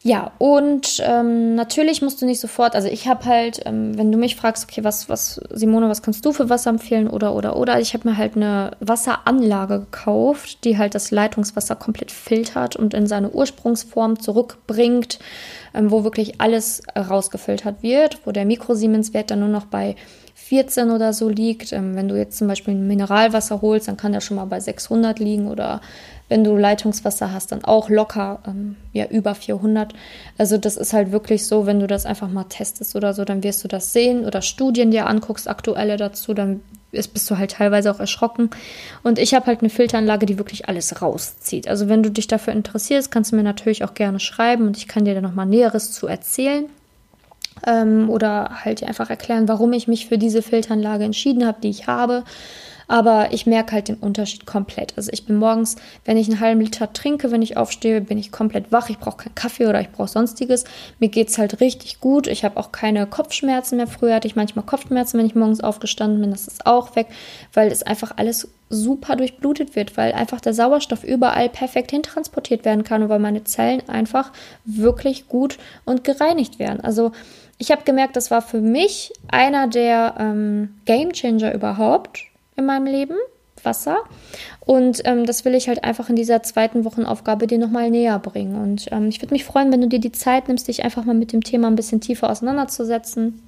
Ja, 0.04 0.32
und 0.38 1.00
ähm, 1.06 1.54
natürlich 1.54 2.02
musst 2.02 2.20
du 2.20 2.26
nicht 2.26 2.40
sofort, 2.40 2.74
also 2.74 2.88
ich 2.88 3.06
habe 3.06 3.24
halt, 3.24 3.60
ähm, 3.66 3.96
wenn 3.96 4.10
du 4.10 4.18
mich 4.18 4.34
fragst, 4.34 4.64
okay, 4.64 4.82
was, 4.82 5.08
was, 5.08 5.40
Simone, 5.50 5.88
was 5.88 6.02
kannst 6.02 6.26
du 6.26 6.32
für 6.32 6.50
Wasser 6.50 6.70
empfehlen 6.70 7.06
oder, 7.06 7.36
oder, 7.36 7.56
oder, 7.56 7.78
ich 7.78 7.94
habe 7.94 8.08
mir 8.08 8.16
halt 8.16 8.34
eine 8.34 8.72
Wasseranlage 8.80 9.78
gekauft, 9.78 10.64
die 10.64 10.76
halt 10.76 10.96
das 10.96 11.12
Leitungswasser 11.12 11.76
komplett 11.76 12.10
filtert 12.10 12.74
und 12.74 12.94
in 12.94 13.06
seine 13.06 13.30
Ursprungsform 13.30 14.18
zurückbringt, 14.18 15.20
ähm, 15.72 15.92
wo 15.92 16.02
wirklich 16.02 16.40
alles 16.40 16.82
rausgefiltert 16.96 17.84
wird, 17.84 18.26
wo 18.26 18.32
der 18.32 18.44
Mikrosiemenswert 18.44 19.30
dann 19.30 19.38
nur 19.38 19.48
noch 19.50 19.66
bei 19.66 19.94
14 20.52 20.90
oder 20.90 21.14
so 21.14 21.30
liegt. 21.30 21.72
Ähm, 21.72 21.96
wenn 21.96 22.08
du 22.08 22.14
jetzt 22.18 22.36
zum 22.36 22.46
Beispiel 22.46 22.74
Mineralwasser 22.74 23.62
holst, 23.62 23.88
dann 23.88 23.96
kann 23.96 24.12
der 24.12 24.20
schon 24.20 24.36
mal 24.36 24.44
bei 24.44 24.60
600 24.60 25.18
liegen 25.18 25.48
oder 25.48 25.80
wenn 26.28 26.44
du 26.44 26.54
Leitungswasser 26.58 27.32
hast, 27.32 27.52
dann 27.52 27.64
auch 27.64 27.88
locker 27.88 28.40
ähm, 28.46 28.76
ja 28.92 29.06
über 29.06 29.34
400. 29.34 29.94
Also 30.36 30.58
das 30.58 30.76
ist 30.76 30.92
halt 30.92 31.10
wirklich 31.10 31.46
so, 31.46 31.64
wenn 31.64 31.80
du 31.80 31.86
das 31.86 32.04
einfach 32.04 32.28
mal 32.28 32.44
testest 32.44 32.94
oder 32.94 33.14
so, 33.14 33.24
dann 33.24 33.42
wirst 33.42 33.64
du 33.64 33.68
das 33.68 33.94
sehen 33.94 34.26
oder 34.26 34.42
Studien 34.42 34.90
dir 34.90 35.06
anguckst, 35.06 35.48
aktuelle 35.48 35.96
dazu, 35.96 36.34
dann 36.34 36.60
ist, 36.90 37.14
bist 37.14 37.30
du 37.30 37.38
halt 37.38 37.52
teilweise 37.52 37.90
auch 37.90 38.00
erschrocken. 38.00 38.50
Und 39.02 39.18
ich 39.18 39.32
habe 39.32 39.46
halt 39.46 39.60
eine 39.60 39.70
Filteranlage, 39.70 40.26
die 40.26 40.36
wirklich 40.36 40.68
alles 40.68 41.00
rauszieht. 41.00 41.66
Also 41.66 41.88
wenn 41.88 42.02
du 42.02 42.10
dich 42.10 42.26
dafür 42.26 42.52
interessierst, 42.52 43.10
kannst 43.10 43.32
du 43.32 43.36
mir 43.36 43.42
natürlich 43.42 43.84
auch 43.84 43.94
gerne 43.94 44.20
schreiben 44.20 44.66
und 44.66 44.76
ich 44.76 44.86
kann 44.86 45.06
dir 45.06 45.14
da 45.14 45.22
nochmal 45.22 45.46
Näheres 45.46 45.92
zu 45.92 46.08
erzählen. 46.08 46.66
Ähm, 47.66 48.08
oder 48.10 48.64
halt 48.64 48.82
einfach 48.82 49.10
erklären, 49.10 49.48
warum 49.48 49.72
ich 49.72 49.88
mich 49.88 50.06
für 50.06 50.18
diese 50.18 50.42
Filteranlage 50.42 51.04
entschieden 51.04 51.46
habe, 51.46 51.60
die 51.62 51.70
ich 51.70 51.86
habe. 51.86 52.24
Aber 52.88 53.32
ich 53.32 53.46
merke 53.46 53.72
halt 53.72 53.88
den 53.88 53.96
Unterschied 53.96 54.44
komplett. 54.44 54.92
Also 54.96 55.10
ich 55.12 55.24
bin 55.24 55.36
morgens, 55.36 55.76
wenn 56.04 56.18
ich 56.18 56.28
einen 56.28 56.40
halben 56.40 56.60
Liter 56.60 56.92
trinke, 56.92 57.30
wenn 57.30 57.40
ich 57.40 57.56
aufstehe, 57.56 58.02
bin 58.02 58.18
ich 58.18 58.32
komplett 58.32 58.70
wach. 58.70 58.90
Ich 58.90 58.98
brauche 58.98 59.16
keinen 59.16 59.34
Kaffee 59.34 59.66
oder 59.66 59.80
ich 59.80 59.90
brauche 59.90 60.08
sonstiges. 60.08 60.64
Mir 60.98 61.08
geht 61.08 61.30
es 61.30 61.38
halt 61.38 61.60
richtig 61.60 62.00
gut. 62.00 62.26
Ich 62.26 62.44
habe 62.44 62.58
auch 62.58 62.70
keine 62.70 63.06
Kopfschmerzen 63.06 63.76
mehr. 63.76 63.86
Früher 63.86 64.16
hatte 64.16 64.28
ich 64.28 64.36
manchmal 64.36 64.66
Kopfschmerzen, 64.66 65.18
wenn 65.18 65.26
ich 65.26 65.34
morgens 65.34 65.62
aufgestanden 65.62 66.20
bin. 66.20 66.32
Das 66.32 66.46
ist 66.46 66.66
auch 66.66 66.94
weg, 66.94 67.06
weil 67.54 67.72
es 67.72 67.82
einfach 67.82 68.12
alles 68.16 68.48
super 68.68 69.16
durchblutet 69.16 69.76
wird, 69.76 69.96
weil 69.96 70.12
einfach 70.12 70.40
der 70.40 70.54
Sauerstoff 70.54 71.04
überall 71.04 71.48
perfekt 71.48 71.90
hintransportiert 71.90 72.64
werden 72.64 72.84
kann 72.84 73.02
und 73.02 73.08
weil 73.10 73.18
meine 73.18 73.44
Zellen 73.44 73.88
einfach 73.88 74.32
wirklich 74.64 75.28
gut 75.28 75.58
und 75.84 76.04
gereinigt 76.04 76.58
werden. 76.58 76.80
Also 76.80 77.12
ich 77.58 77.70
habe 77.70 77.82
gemerkt, 77.84 78.16
das 78.16 78.30
war 78.30 78.42
für 78.42 78.60
mich 78.60 79.12
einer 79.28 79.68
der 79.68 80.14
ähm, 80.18 80.74
Game 80.84 81.12
Changer 81.12 81.54
überhaupt, 81.54 82.24
in 82.56 82.66
meinem 82.66 82.86
Leben, 82.86 83.16
Wasser. 83.62 83.98
Und 84.60 85.02
ähm, 85.04 85.24
das 85.26 85.44
will 85.44 85.54
ich 85.54 85.68
halt 85.68 85.84
einfach 85.84 86.08
in 86.08 86.16
dieser 86.16 86.42
zweiten 86.42 86.84
Wochenaufgabe 86.84 87.46
dir 87.46 87.58
nochmal 87.58 87.90
näher 87.90 88.18
bringen. 88.18 88.60
Und 88.60 88.88
ähm, 88.90 89.08
ich 89.08 89.22
würde 89.22 89.34
mich 89.34 89.44
freuen, 89.44 89.72
wenn 89.72 89.80
du 89.80 89.88
dir 89.88 90.00
die 90.00 90.12
Zeit 90.12 90.48
nimmst, 90.48 90.68
dich 90.68 90.84
einfach 90.84 91.04
mal 91.04 91.14
mit 91.14 91.32
dem 91.32 91.44
Thema 91.44 91.68
ein 91.68 91.76
bisschen 91.76 92.00
tiefer 92.00 92.30
auseinanderzusetzen 92.30 93.42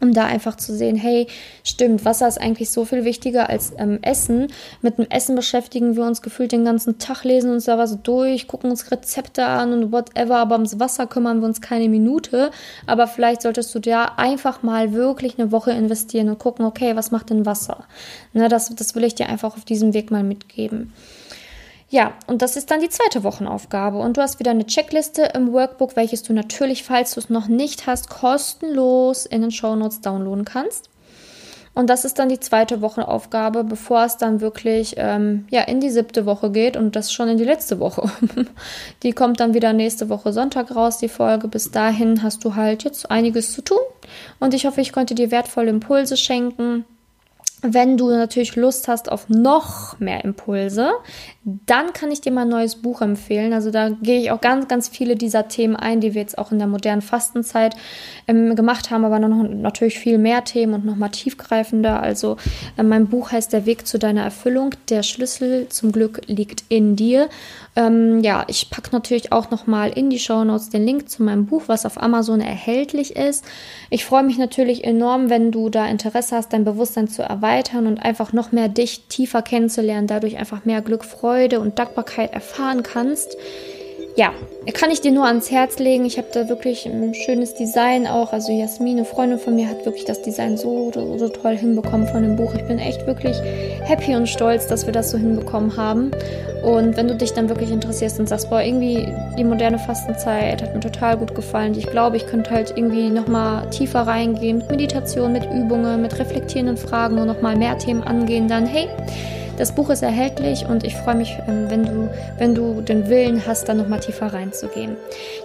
um 0.00 0.12
da 0.12 0.24
einfach 0.24 0.56
zu 0.56 0.74
sehen, 0.74 0.96
hey, 0.96 1.26
stimmt, 1.64 2.04
Wasser 2.04 2.26
ist 2.28 2.40
eigentlich 2.40 2.70
so 2.70 2.84
viel 2.84 3.04
wichtiger 3.04 3.48
als 3.50 3.72
ähm, 3.76 3.98
Essen. 4.02 4.48
Mit 4.82 4.98
dem 4.98 5.06
Essen 5.10 5.36
beschäftigen 5.36 5.96
wir 5.96 6.04
uns 6.04 6.22
gefühlt 6.22 6.52
den 6.52 6.64
ganzen 6.64 6.98
Tag, 6.98 7.24
lesen 7.24 7.52
uns 7.52 7.64
da 7.64 7.78
was 7.78 8.02
durch, 8.02 8.48
gucken 8.48 8.70
uns 8.70 8.90
Rezepte 8.90 9.44
an 9.44 9.72
und 9.72 9.92
whatever, 9.92 10.38
aber 10.38 10.54
ums 10.54 10.80
Wasser 10.80 11.06
kümmern 11.06 11.40
wir 11.40 11.46
uns 11.46 11.60
keine 11.60 11.88
Minute. 11.88 12.50
Aber 12.86 13.06
vielleicht 13.06 13.42
solltest 13.42 13.74
du 13.74 13.78
da 13.78 14.12
einfach 14.16 14.62
mal 14.62 14.92
wirklich 14.92 15.38
eine 15.38 15.52
Woche 15.52 15.72
investieren 15.72 16.28
und 16.28 16.38
gucken, 16.38 16.64
okay, 16.64 16.96
was 16.96 17.10
macht 17.10 17.30
denn 17.30 17.46
Wasser? 17.46 17.84
Ne, 18.32 18.48
das, 18.48 18.74
das 18.74 18.94
will 18.94 19.04
ich 19.04 19.14
dir 19.14 19.28
einfach 19.28 19.56
auf 19.56 19.64
diesem 19.64 19.94
Weg 19.94 20.10
mal 20.10 20.22
mitgeben. 20.22 20.92
Ja, 21.92 22.12
und 22.28 22.40
das 22.40 22.56
ist 22.56 22.70
dann 22.70 22.80
die 22.80 22.88
zweite 22.88 23.24
Wochenaufgabe. 23.24 23.98
Und 23.98 24.16
du 24.16 24.22
hast 24.22 24.38
wieder 24.38 24.52
eine 24.52 24.64
Checkliste 24.64 25.22
im 25.34 25.52
Workbook, 25.52 25.96
welches 25.96 26.22
du 26.22 26.32
natürlich, 26.32 26.84
falls 26.84 27.14
du 27.14 27.20
es 27.20 27.30
noch 27.30 27.48
nicht 27.48 27.88
hast, 27.88 28.08
kostenlos 28.08 29.26
in 29.26 29.42
den 29.42 29.50
Show 29.50 29.74
Notes 29.74 30.00
downloaden 30.00 30.44
kannst. 30.44 30.88
Und 31.74 31.90
das 31.90 32.04
ist 32.04 32.18
dann 32.18 32.28
die 32.28 32.38
zweite 32.38 32.80
Wochenaufgabe, 32.80 33.64
bevor 33.64 34.04
es 34.04 34.16
dann 34.16 34.40
wirklich 34.40 34.94
ähm, 34.98 35.46
ja, 35.50 35.62
in 35.62 35.80
die 35.80 35.90
siebte 35.90 36.26
Woche 36.26 36.50
geht 36.50 36.76
und 36.76 36.94
das 36.94 37.12
schon 37.12 37.28
in 37.28 37.38
die 37.38 37.44
letzte 37.44 37.80
Woche. 37.80 38.10
die 39.02 39.12
kommt 39.12 39.40
dann 39.40 39.54
wieder 39.54 39.72
nächste 39.72 40.08
Woche 40.08 40.32
Sonntag 40.32 40.74
raus, 40.74 40.98
die 40.98 41.08
Folge. 41.08 41.48
Bis 41.48 41.72
dahin 41.72 42.22
hast 42.22 42.44
du 42.44 42.54
halt 42.54 42.84
jetzt 42.84 43.10
einiges 43.10 43.52
zu 43.52 43.62
tun. 43.62 43.78
Und 44.38 44.54
ich 44.54 44.66
hoffe, 44.66 44.80
ich 44.80 44.92
konnte 44.92 45.16
dir 45.16 45.30
wertvolle 45.30 45.70
Impulse 45.70 46.16
schenken. 46.16 46.84
Wenn 47.62 47.98
du 47.98 48.10
natürlich 48.10 48.56
Lust 48.56 48.88
hast 48.88 49.12
auf 49.12 49.28
noch 49.28 49.98
mehr 50.00 50.24
Impulse, 50.24 50.92
dann 51.42 51.94
kann 51.94 52.10
ich 52.10 52.20
dir 52.20 52.32
mal 52.32 52.42
ein 52.42 52.50
neues 52.50 52.76
Buch 52.76 53.00
empfehlen. 53.00 53.54
Also 53.54 53.70
da 53.70 53.88
gehe 53.88 54.20
ich 54.20 54.30
auch 54.30 54.42
ganz, 54.42 54.68
ganz 54.68 54.88
viele 54.88 55.16
dieser 55.16 55.48
Themen 55.48 55.74
ein, 55.74 56.00
die 56.00 56.12
wir 56.12 56.20
jetzt 56.20 56.36
auch 56.36 56.52
in 56.52 56.58
der 56.58 56.68
modernen 56.68 57.00
Fastenzeit 57.00 57.74
ähm, 58.28 58.54
gemacht 58.54 58.90
haben, 58.90 59.06
aber 59.06 59.18
noch 59.18 59.48
natürlich 59.48 59.98
viel 59.98 60.18
mehr 60.18 60.44
Themen 60.44 60.74
und 60.74 60.84
noch 60.84 60.96
mal 60.96 61.08
tiefgreifender. 61.08 62.02
Also 62.02 62.36
äh, 62.76 62.82
mein 62.82 63.06
Buch 63.06 63.32
heißt 63.32 63.54
Der 63.54 63.64
Weg 63.64 63.86
zu 63.86 63.98
deiner 63.98 64.22
Erfüllung. 64.22 64.74
Der 64.90 65.02
Schlüssel 65.02 65.68
zum 65.70 65.92
Glück 65.92 66.20
liegt 66.26 66.64
in 66.68 66.94
dir. 66.94 67.30
Ähm, 67.74 68.20
ja, 68.20 68.44
ich 68.48 68.68
packe 68.68 68.90
natürlich 68.92 69.32
auch 69.32 69.50
noch 69.50 69.66
mal 69.66 69.90
in 69.90 70.10
die 70.10 70.18
Show 70.18 70.44
Notes 70.44 70.68
den 70.68 70.84
Link 70.84 71.08
zu 71.08 71.22
meinem 71.22 71.46
Buch, 71.46 71.62
was 71.68 71.86
auf 71.86 72.02
Amazon 72.02 72.42
erhältlich 72.42 73.16
ist. 73.16 73.46
Ich 73.88 74.04
freue 74.04 74.24
mich 74.24 74.36
natürlich 74.36 74.84
enorm, 74.84 75.30
wenn 75.30 75.52
du 75.52 75.70
da 75.70 75.86
Interesse 75.86 76.36
hast, 76.36 76.52
dein 76.52 76.64
Bewusstsein 76.64 77.08
zu 77.08 77.22
erweitern 77.22 77.86
und 77.86 77.98
einfach 77.98 78.34
noch 78.34 78.52
mehr 78.52 78.68
dich 78.68 79.06
tiefer 79.08 79.40
kennenzulernen, 79.40 80.06
dadurch 80.06 80.36
einfach 80.36 80.66
mehr 80.66 80.82
Glück, 80.82 81.04
Freude 81.04 81.30
Freude 81.40 81.60
und 81.60 81.78
Dankbarkeit 81.78 82.34
erfahren 82.34 82.82
kannst. 82.82 83.34
Ja, 84.14 84.32
kann 84.74 84.90
ich 84.90 85.00
dir 85.00 85.10
nur 85.10 85.24
ans 85.24 85.50
Herz 85.50 85.78
legen. 85.78 86.04
Ich 86.04 86.18
habe 86.18 86.28
da 86.34 86.50
wirklich 86.50 86.84
ein 86.84 87.14
schönes 87.14 87.54
Design 87.54 88.06
auch. 88.06 88.34
Also 88.34 88.52
Jasmin, 88.52 88.98
eine 88.98 89.06
Freundin 89.06 89.38
von 89.38 89.56
mir, 89.56 89.66
hat 89.66 89.86
wirklich 89.86 90.04
das 90.04 90.20
Design 90.20 90.58
so, 90.58 90.90
so, 90.92 91.16
so 91.16 91.28
toll 91.28 91.56
hinbekommen 91.56 92.06
von 92.08 92.22
dem 92.22 92.36
Buch. 92.36 92.52
Ich 92.54 92.64
bin 92.64 92.78
echt 92.78 93.06
wirklich 93.06 93.40
happy 93.84 94.16
und 94.16 94.28
stolz, 94.28 94.66
dass 94.66 94.84
wir 94.84 94.92
das 94.92 95.12
so 95.12 95.16
hinbekommen 95.16 95.74
haben. 95.78 96.10
Und 96.62 96.98
wenn 96.98 97.08
du 97.08 97.14
dich 97.14 97.32
dann 97.32 97.48
wirklich 97.48 97.70
interessierst 97.70 98.20
und 98.20 98.28
sagst, 98.28 98.50
boah, 98.50 98.60
irgendwie 98.60 99.08
die 99.38 99.44
moderne 99.44 99.78
Fastenzeit 99.78 100.60
hat 100.60 100.74
mir 100.74 100.80
total 100.80 101.16
gut 101.16 101.34
gefallen. 101.34 101.74
Ich 101.74 101.86
glaube, 101.86 102.18
ich 102.18 102.26
könnte 102.26 102.50
halt 102.50 102.74
irgendwie 102.76 103.08
nochmal 103.08 103.70
tiefer 103.70 104.00
reingehen 104.00 104.58
mit 104.58 104.70
Meditation, 104.70 105.32
mit 105.32 105.46
Übungen, 105.46 106.02
mit 106.02 106.18
reflektierenden 106.18 106.76
Fragen 106.76 107.18
und 107.18 107.28
nochmal 107.28 107.56
mehr 107.56 107.78
Themen 107.78 108.02
angehen, 108.02 108.46
dann 108.48 108.66
hey, 108.66 108.88
das 109.60 109.74
Buch 109.74 109.90
ist 109.90 110.02
erhältlich 110.02 110.64
und 110.64 110.84
ich 110.84 110.96
freue 110.96 111.16
mich, 111.16 111.36
ähm, 111.46 111.66
wenn 111.68 111.84
du, 111.84 112.08
wenn 112.38 112.54
du 112.54 112.80
den 112.80 113.08
Willen 113.10 113.46
hast, 113.46 113.68
da 113.68 113.74
nochmal 113.74 114.00
tiefer 114.00 114.32
reinzugehen. 114.32 114.96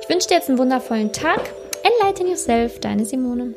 Ich 0.01 0.09
wünsche 0.09 0.29
dir 0.29 0.35
jetzt 0.35 0.47
einen 0.47 0.57
wundervollen 0.57 1.11
Tag. 1.11 1.41
Enlighten 1.83 2.27
yourself, 2.27 2.79
deine 2.79 3.03
Simone. 3.03 3.53